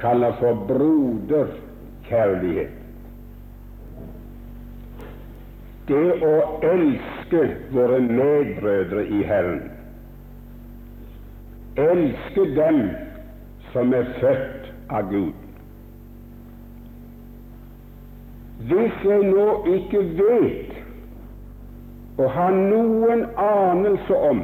[0.00, 2.70] kaller for broderkjærlighet.
[5.86, 7.42] Det å elske
[7.74, 9.75] våre medbrødre i Herren
[11.76, 12.90] elske dem
[13.72, 15.32] som er født av Gud.
[18.60, 20.72] Hvis jeg nå ikke vet
[22.18, 24.40] og har noen anelse om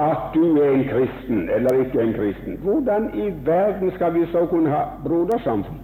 [0.00, 4.46] at du er en kristen eller ikke en kristen, hvordan i verden skal vi så
[4.46, 5.80] kunne ha brodersamfunn?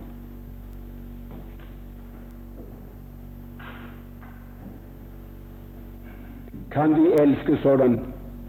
[6.70, 8.00] Kan vi elske sådan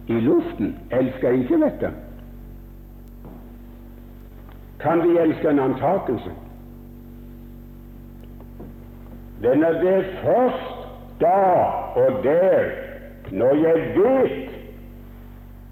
[0.09, 1.91] i luften elsker ikke dette.
[4.79, 6.31] Kan vi elske en antakelse?
[9.43, 10.77] Den er det først
[11.21, 11.41] da
[11.95, 12.71] og der,
[13.31, 14.49] når jeg vet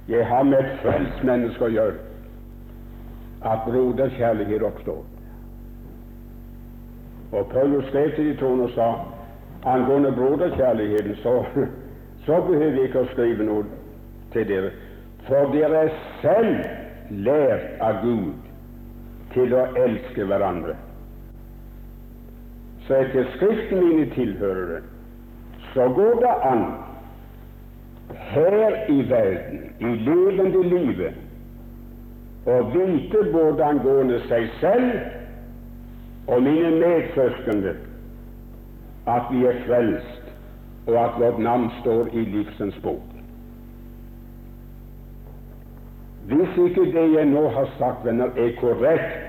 [0.08, 1.96] jeg har med et frelst menneske å gjøre,
[3.44, 5.02] at broderkjærlighet oppstår.
[7.32, 8.88] Og Paulus skrev til de troende og sa
[9.68, 11.44] angående broderkjærligheten, så,
[12.26, 13.66] så behøver vi ikke å skrive noe
[14.34, 14.72] til dere,
[15.28, 16.58] for dere er selv
[17.28, 18.34] lært av Gud
[19.34, 20.76] til å elske hverandre.
[22.88, 24.82] Så etter Skriften, mine tilhørere,
[25.74, 26.66] så går det an
[28.32, 31.18] her i verden, i levende livet,
[32.48, 37.76] å vite både angående seg selv og mine medsøskende
[39.12, 40.32] at vi er frelst,
[40.88, 43.17] og at vårt navn står i livsens bok.
[46.28, 49.28] Hvis ikke det jeg nå har sagt, venner, er korrekt,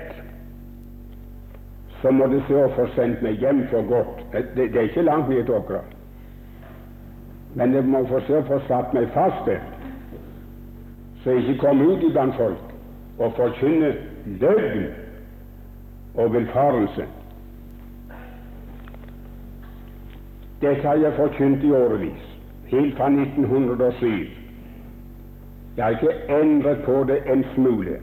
[2.01, 4.19] så må det se å få sendt meg hjem for godt.
[4.33, 5.79] Det, det er ikke langt ned til Åkra.
[7.55, 9.63] Men det må få se å få satt meg fast der,
[11.23, 12.75] så jeg ikke kommer ut iblant folk
[13.19, 13.95] og forkynner
[14.43, 14.85] løgn
[16.15, 17.07] og villfarelse.
[20.61, 22.27] Dette har jeg forkynt i årevis,
[22.71, 24.38] helt fra 1907.
[25.77, 27.99] Jeg har ikke endret på det en smule.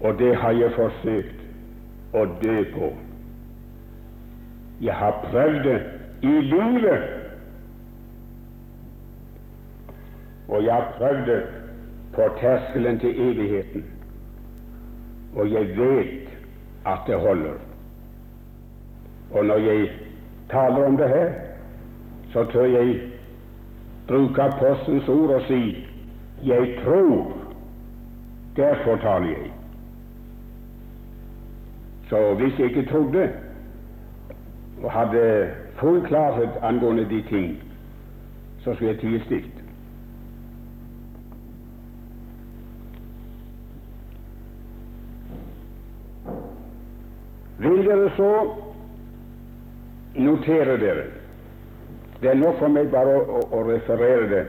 [0.00, 1.44] Og det har jeg forsøkt
[2.12, 2.90] å dø på.
[4.84, 5.78] Jeg har prøvd det
[6.22, 7.06] i livet,
[10.48, 11.42] og jeg har prøvd det
[12.14, 13.84] på terskelen til evigheten.
[15.36, 16.28] Og jeg vet
[16.86, 17.56] at det holder.
[19.30, 19.90] Og når jeg
[20.50, 21.32] taler om det her,
[22.34, 23.00] så tør jeg
[24.08, 25.86] bruke apostelens ord og si
[26.42, 27.32] 'jeg tror'.
[28.56, 29.52] Derfor taler jeg.
[32.08, 33.32] Så hvis jeg ikke trodde
[34.82, 37.58] og hadde full klarhet angående de ting,
[38.58, 39.64] så skulle jeg tie stilt.
[47.58, 48.54] Vil dere så
[50.14, 51.23] notere dere
[52.24, 54.44] Det er nok for meg bare å, å, å referere det,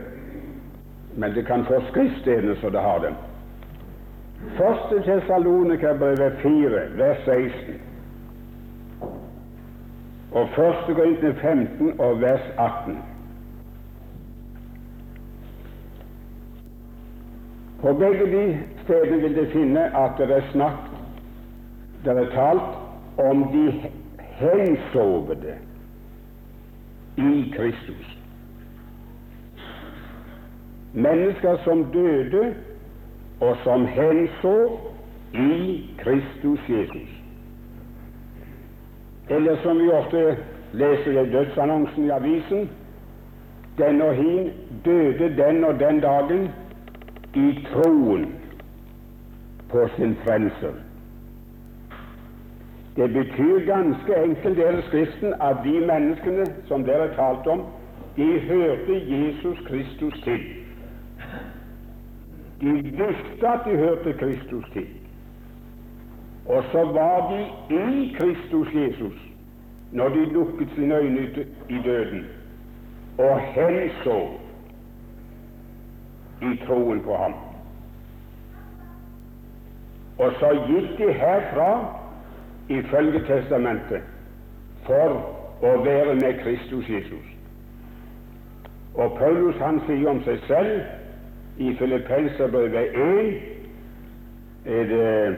[1.19, 3.17] men det kan få skriftstedene så det har dem.
[4.55, 7.75] Første Tessalonikerbrevet 4, vers 16.
[10.31, 12.97] Og første Korintene 15 og vers 18.
[17.83, 18.47] På begge de
[18.85, 20.91] stedene vil dere finne at det er snakk
[22.07, 23.67] Det er talt om de
[24.39, 25.59] hensovede
[27.17, 28.17] i Kristus.
[30.93, 32.55] Mennesker som døde,
[33.39, 34.79] og som henså
[35.33, 37.09] i Kristus Jesus.
[39.29, 40.37] Eller som vi ofte
[40.73, 42.69] leser i dødsannonsen i avisen
[43.77, 44.51] den og hin
[44.85, 46.49] døde den og den dagen
[47.35, 48.35] i troen
[49.69, 50.84] på sin frelser.
[52.95, 57.65] Det betyr ganske enkelt, dere Skriften, at de menneskene som dere talte om,
[58.15, 60.39] de hørte Jesus Kristus til.
[62.61, 64.87] De visste at de hørte Kristus til.
[66.45, 69.21] Og så var de i Kristus Jesus
[69.91, 72.25] når de lukket sine øyne i døden
[73.17, 74.27] og henså
[76.41, 77.33] i troen på ham.
[80.17, 82.01] Og så gikk de herfra
[82.69, 84.01] ifølge testamentet
[84.85, 85.17] for
[85.61, 87.27] å være med Kristus Jesus.
[88.95, 93.33] Og Paulus han sier om seg selv i Filippenserbrevet 1
[94.65, 95.35] er det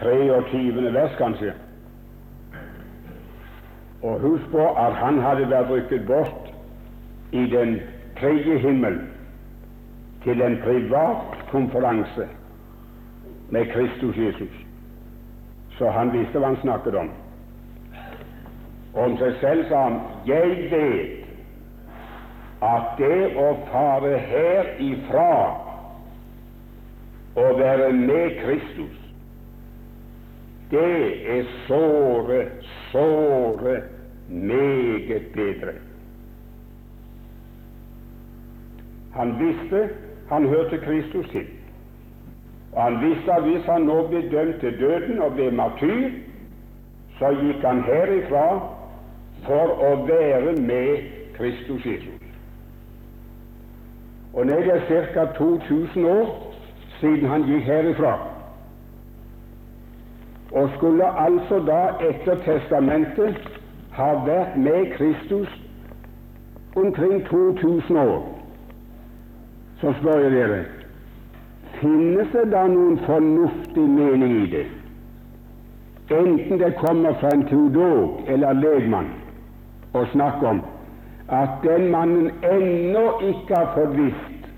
[0.00, 0.92] 23.
[0.94, 1.52] vers, kanskje.
[4.02, 6.50] Og husk på at han hadde vært rykket bort
[7.32, 7.78] i den
[8.18, 8.98] tredje himmel
[10.24, 12.28] til en privat konferanse
[13.48, 14.54] med Kristus Jesus.
[15.78, 17.10] Så han visste hva han snakket om.
[18.94, 21.24] Om seg selv sa han jeg vet
[22.64, 25.32] at det å fare herifra
[27.34, 29.00] og være med Kristus,
[30.70, 30.92] det
[31.34, 32.38] er såre,
[32.92, 33.74] såre
[34.28, 35.74] meget bedre.
[39.18, 39.88] Han visste
[40.30, 41.46] han hørte Kristus til.
[42.74, 46.10] Og han visste at hvis han nå ble dømt til døden og ble martyr,
[47.18, 48.46] så gikk han herifra
[49.46, 52.20] for å være med Kristus Jesus.
[54.34, 55.28] Og nå er det ca.
[55.38, 56.32] 2000 år
[56.98, 58.16] siden han gikk herifra.
[60.54, 63.38] Og skulle altså da etter testamentet
[63.94, 65.50] ha vært med Kristus
[66.74, 68.22] omkring 2000 år,
[69.80, 70.64] så spør jeg dere
[71.84, 74.64] Finnes det da noen fornuftig mening i det?
[76.16, 79.10] Enten det kommer fra en teodog eller legmann
[79.92, 80.62] og snakke om
[81.28, 84.48] at den mannen ennå ikke har fått visst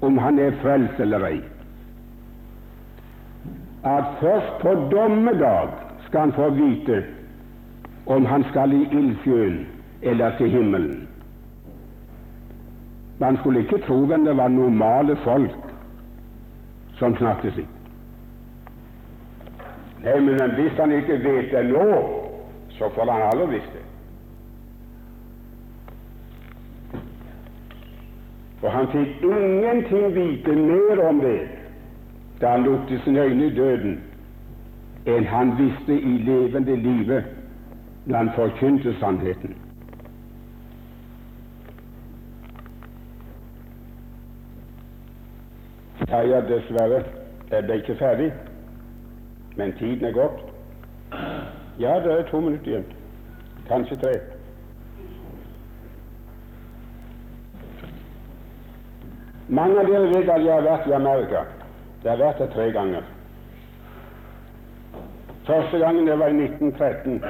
[0.00, 1.38] om han er frelst eller ei.
[3.84, 5.76] At først på dommedag
[6.08, 7.02] skal han få vite
[8.06, 9.66] om han skal i ildsjøen
[10.02, 11.08] eller til himmelen.
[13.20, 15.69] Man skulle ikke tro hvem det var normale folk
[17.00, 17.76] som snakket slik.
[20.04, 21.86] Nei, men hvis han ikke vet det nå,
[22.76, 23.86] så får han aldri visst det.
[28.60, 31.40] For han fikk ingenting vite mer om det
[32.40, 33.98] da han lukket sine øyne i døden,
[35.08, 37.24] enn han visste i levende livet
[38.06, 39.56] når han forkynte sannheten.
[46.10, 47.04] Ja, ja, dessverre.
[47.50, 48.32] Jeg ble ikke ferdig.
[49.56, 50.40] Men tiden er gått.
[51.78, 52.86] Ja, det er to minutter igjen.
[53.68, 54.14] Kanskje tre.
[59.48, 61.44] Mange av dere vet at jeg har vært i Amerika.
[62.02, 63.06] Jeg har vært der tre ganger.
[65.46, 67.22] Første gangen det var i 1913.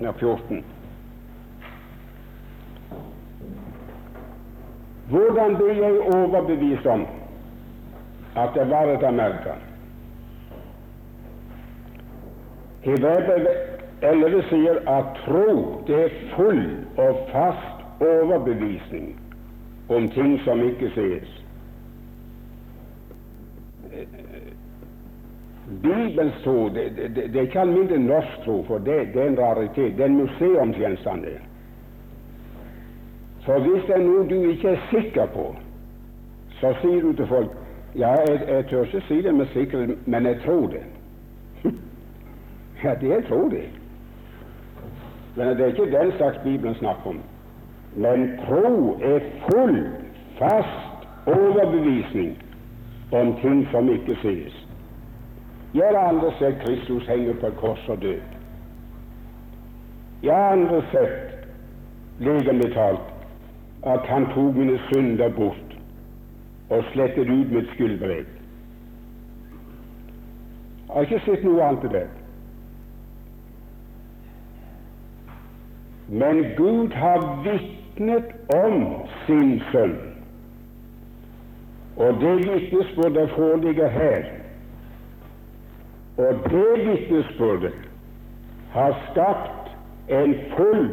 [0.00, 0.64] Ja, 14.
[5.08, 7.06] Hvordan ble jeg overbevist om
[8.42, 9.56] at det var et Amerika.
[12.82, 16.62] Hebreerbrevet 11 sier at tro det er full
[16.96, 19.10] og fast overbevisning
[19.88, 21.34] om ting som ikke sees.
[25.82, 29.38] Bibels tro det, det, det, er ikke alminnelig norsk tro, for det, det, er en
[29.38, 29.96] raritet.
[29.96, 31.24] Det er en museumsgjenstand.
[33.44, 35.50] For hvis det er noe du ikke er sikker på,
[36.60, 37.52] så sier du til folk
[37.96, 40.82] ja, jeg, jeg tør ikke si det med sikkerhet, men jeg tror det.
[42.84, 43.68] ja, det tror det.
[45.36, 47.20] Men det er ikke den slags Bibelen snakker om.
[47.96, 49.86] Men tro er full,
[50.38, 52.42] fast overbevisning
[53.12, 54.66] om ting som ikke sies.
[55.74, 58.14] Har aldri sett Kristus henge på et kors og dø.
[60.24, 61.48] Har aldri sett,
[62.20, 63.12] legemlig talt,
[63.86, 65.67] at han tok mine synder bort
[66.70, 68.24] og slettet ut mitt skyldbrev.
[70.88, 72.06] Jeg har ikke sett noe annet til det.
[76.08, 78.84] Men Gud har vitnet om
[79.26, 79.96] sin sønn,
[81.96, 84.30] og det vitnesbyrdet foreligger her.
[86.18, 87.74] Og det vitnesbyrdet
[88.72, 89.68] har skapt
[90.08, 90.88] en full,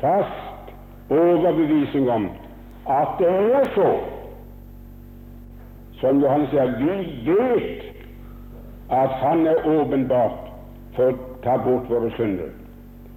[0.00, 0.74] fast
[1.10, 2.30] overbevisning om
[2.90, 4.11] at det er så.
[6.02, 7.82] Som Johannes sier, vi vet
[8.90, 10.48] at Han er åpenbart
[10.96, 12.50] for å ta bort våre synder.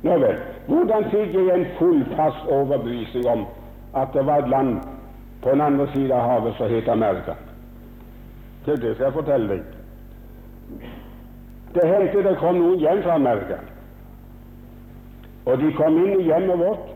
[0.05, 2.03] Nå vel, hvordan fikk jeg en full,
[2.45, 3.47] overbevisning om
[3.97, 4.77] at det var et land
[5.41, 7.33] på den andre siden av havet som het Amerika?
[8.65, 9.63] Det det skal jeg fortelle deg.
[11.73, 13.57] Det hendte det kom noen hjem fra Amerika.
[15.45, 16.93] Og de kom inn i hjemmet vårt,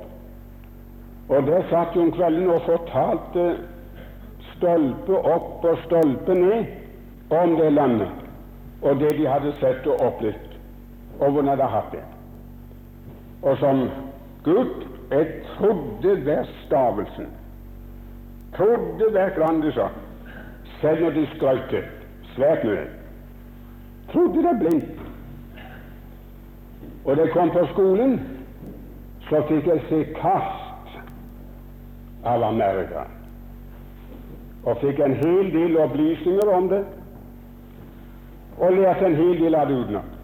[1.30, 3.50] og der satt de om kvelden og fortalte
[4.60, 8.26] stolpe opp og stolpe ned om det landet
[8.82, 10.54] og det de hadde sett og opplevd,
[11.20, 12.04] og hvordan de hadde hatt det.
[13.44, 13.82] Og som
[14.46, 15.26] gutt jeg
[15.58, 17.28] trodde hver stavelsen,
[18.56, 19.90] trodde hver grann de sa,
[20.80, 21.76] selv når de skrøt
[22.36, 22.88] svært mye
[24.12, 25.02] trodde det blindt.
[27.06, 28.20] Og da jeg kom på skolen,
[29.30, 30.96] så fikk jeg se kast
[32.26, 33.06] av Amerika.
[34.70, 36.84] Og fikk en hel del opplysninger om det,
[38.60, 40.16] og lærte en hel del av det utenat.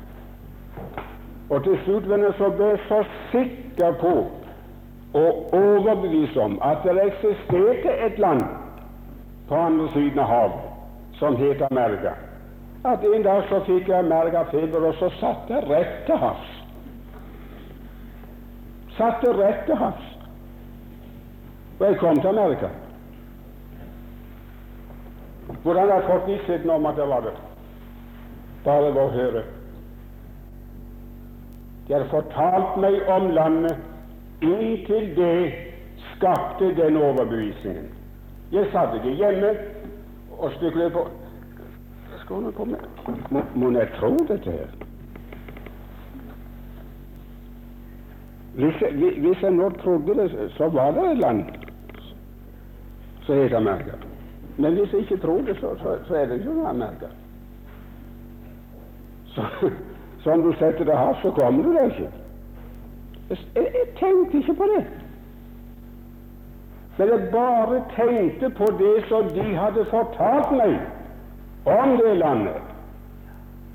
[1.50, 2.52] Og til slutt ble jeg så,
[2.90, 4.14] så sikker på
[5.16, 8.44] og overbevist om at det eksisterte et land
[9.48, 12.18] på andre siden av havet som het Amerika
[12.86, 16.52] at en dag så fikk jeg mergafeber, og så satt jeg rett til havs.
[18.98, 20.12] Satt jeg rett til havs.
[21.80, 22.70] Og jeg kom til Amerika.
[25.64, 27.42] Hvordan har fått vissheten om at jeg var der?
[28.66, 29.44] Bare ved å høre.
[31.88, 33.78] De har fortalt meg om landet
[34.42, 35.36] inntil det
[36.16, 37.92] skapte den overbevisningen.
[38.52, 39.54] Jeg satt ikke hjemme
[40.38, 41.06] og spekulerte på
[42.26, 42.78] skal hun komme
[43.54, 44.70] må jeg tro dette her?
[48.56, 51.44] Hvis jeg, hvis jeg nå trodde det, så var det et land
[53.26, 53.98] som het Amerika.
[54.58, 57.08] Men hvis jeg ikke tror det, så, så, så er det ikke noe Amerika.
[60.24, 62.12] Så, om du setter det hardt, så kommer du deg ikke.
[63.30, 64.86] Jeg, jeg, tenkte ikke på det.
[66.98, 70.78] Men jeg bare tenkte på det som de hadde fortalt meg
[71.66, 72.62] om det landet.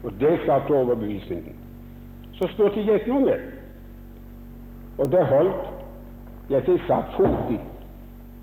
[0.05, 1.57] Og det skapte overbevisningen.
[2.33, 3.43] Så spurte jeg noe mer.
[4.99, 5.68] Og det holdt.
[6.51, 7.61] Jeg fikk satt foten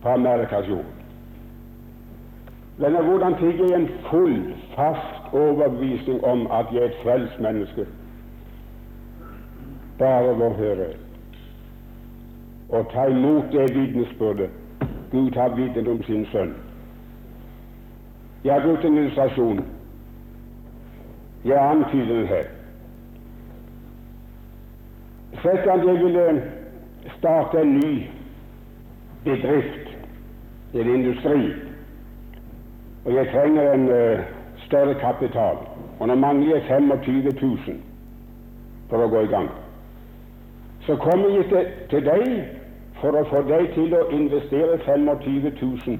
[0.03, 0.85] på Amerikas jord.
[2.77, 7.87] Men hvordan fikk jeg en full, fast overbevisning om at jeg er et frelst menneske?
[9.97, 10.87] Bare ved å høre
[12.69, 14.49] og ta imot det vitnesbyrdet
[15.11, 16.51] Gud har vitnet om sin sønn.
[18.43, 19.61] Jeg har brukt en illustrasjon.
[21.45, 22.43] Jeg antyder den her.
[25.41, 26.25] Sett at jeg ville
[27.17, 27.93] starte en ny
[29.23, 29.95] bedrift,
[30.73, 31.66] en industri,
[33.07, 34.19] og jeg trenger en uh,
[34.65, 35.57] større kapital.
[35.99, 37.77] Og nå mangler jeg 25 000
[38.89, 39.47] for å gå i gang.
[40.83, 42.25] Så kommer jeg til, til deg
[42.99, 45.95] for å få deg til å investere 25 000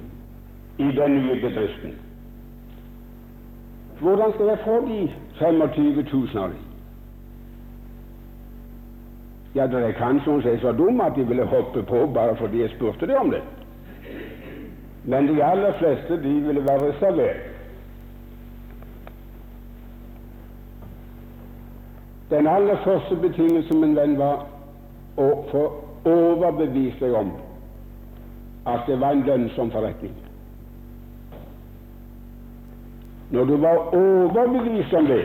[0.84, 1.96] i den nye bedriften.
[4.02, 5.00] Hvordan skal jeg få de
[5.40, 6.64] 25 000 av dem?
[9.56, 12.36] Ja, det er kanskje noen som er så dumme at de ville hoppe på bare
[12.38, 13.42] fordi jeg spurte dem om det.
[15.08, 17.44] Men de aller fleste de ville være reservert.
[22.30, 24.42] Den aller første betingelsen min venn var
[25.18, 25.62] å få
[26.12, 27.32] overbevise deg om
[28.68, 30.12] at det var en lønnsom forretning.
[33.32, 35.24] Når du var overbevist om det,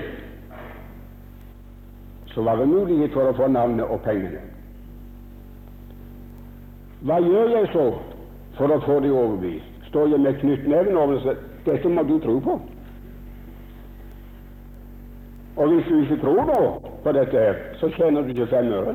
[2.26, 4.46] så var det mulighet for å få navnet og pengene.
[7.02, 7.90] Hva gjør jeg så
[8.56, 9.71] for å få det overbevist?
[9.92, 12.54] Står jeg med knyttneven over og sier dette må du tro på?
[15.60, 16.60] Og hvis du ikke tror nå
[17.04, 18.94] på dette, her, så tjener du ikke fem øre.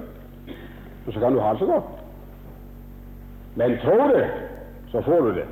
[1.06, 1.92] Og så kan du ha det så godt.
[3.62, 4.26] Men tror det,
[4.92, 5.46] så får du det.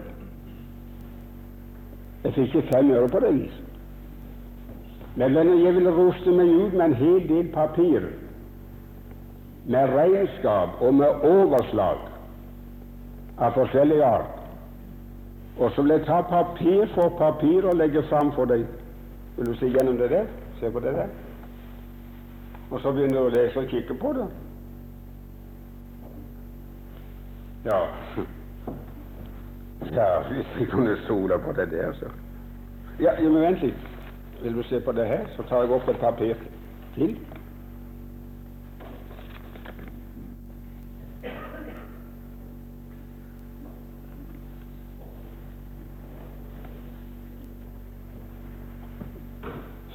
[2.23, 3.61] Jeg fikk ikke fem øre på det viset.
[5.15, 8.09] Men jeg ville ruste meg ut med en hel del papir,
[9.65, 12.01] med regnskap og med overslag
[13.37, 14.34] av forskjellig art.
[15.59, 18.65] Og så vil jeg ta papir for papir og legge fram for deg.
[19.37, 20.25] Vil du se gjennom det der?
[20.59, 21.07] Se på det der.
[22.71, 24.27] Og så begynner du å lese og kikke på det.
[27.65, 27.79] Ja
[29.95, 32.09] Ja, hvis vi kunne stole på det der, så
[32.99, 33.87] ja men vent litt.
[34.41, 35.25] Vil du se på det her?
[35.35, 36.35] Så tar jeg opp et papir
[36.95, 37.17] til.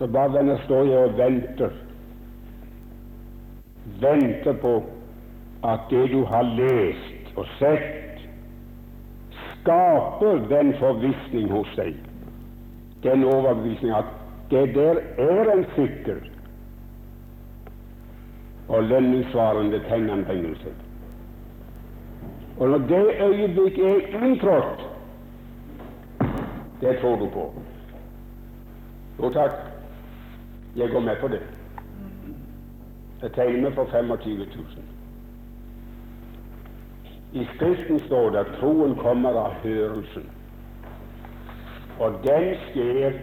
[0.01, 1.72] Så bare denne står jeg og venter.
[4.01, 4.70] Venter på
[5.68, 8.22] at det du har lest og sett,
[9.61, 11.98] skaper den forvissning hos deg,
[13.05, 14.09] den overbevisning at
[14.51, 16.22] det der er en sikker
[18.68, 20.72] og lønningssvarende tegnanbringelse.
[22.57, 24.86] Og når det øyeblikk er inntrådt,
[26.80, 27.53] det tror du på.
[29.20, 29.69] Jo takk.
[30.76, 31.40] Jeg går med på det.
[33.22, 34.46] Jeg tegner meg for 25 000.
[37.32, 40.24] I Skriften står det at troen kommer av hørelsen,
[41.98, 43.18] og den skjer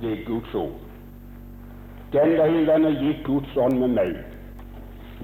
[0.00, 0.78] ved Guds ord.
[2.12, 4.14] Den dagen er gitt Guds ånd med meg.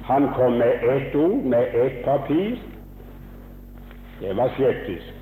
[0.05, 2.59] Han kom med ett ord, med ett papir.
[4.21, 5.15] Det var skeptisk,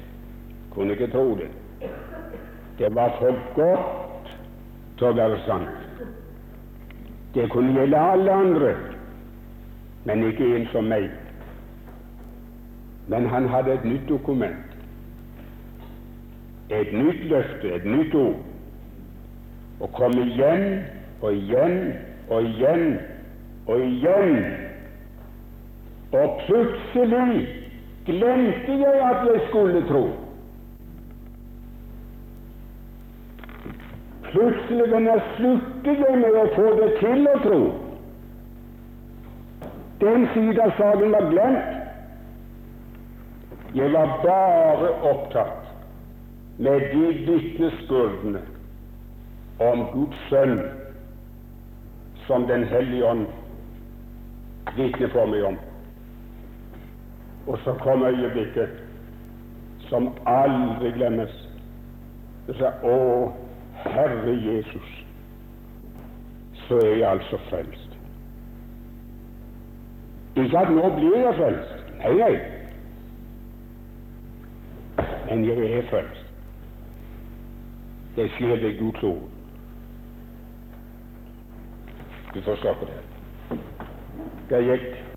[0.75, 1.51] kunne ikke tro det.
[2.79, 4.33] Det var for godt
[4.99, 5.88] til å være sant.
[7.35, 8.75] Det kunne gjelde alle andre,
[10.05, 11.11] men ikke en som meg.
[13.09, 14.77] Men han hadde et nytt dokument,
[16.71, 18.41] et nytt løfte, et nytt ord,
[19.81, 20.83] og kom igjen
[21.21, 21.93] og igjen
[22.29, 22.99] og igjen
[23.67, 24.45] og igjen.
[26.13, 27.49] Og plutselig
[28.07, 30.05] glemte jeg at jeg skulle tro.
[34.31, 37.61] Plutselig kan jeg slutte det med å få det til å tro.
[40.03, 41.75] Den siden av saken var glemt.
[43.75, 45.65] Jeg var bare opptatt
[46.59, 48.41] med de vitnesbyrdene
[49.61, 50.61] om Guds sønn
[52.29, 53.27] som Den hellige ånd
[54.77, 55.57] vitner for meg om.
[57.49, 58.83] Og så kom øyeblikket
[59.89, 61.33] som aldri glemmes.
[62.47, 62.97] Det sa, å,
[63.89, 65.07] Herre Jesus,
[66.55, 67.99] så er jeg altså frelst.
[70.37, 71.75] Ikke at nå blir jeg frelst.
[71.99, 72.37] Nei, nei.
[75.29, 76.25] Men jeg er frelst.
[78.17, 79.23] Det skjer ved Guds ord.
[82.35, 83.61] Du forstår ikke det.
[84.51, 85.08] Det gikk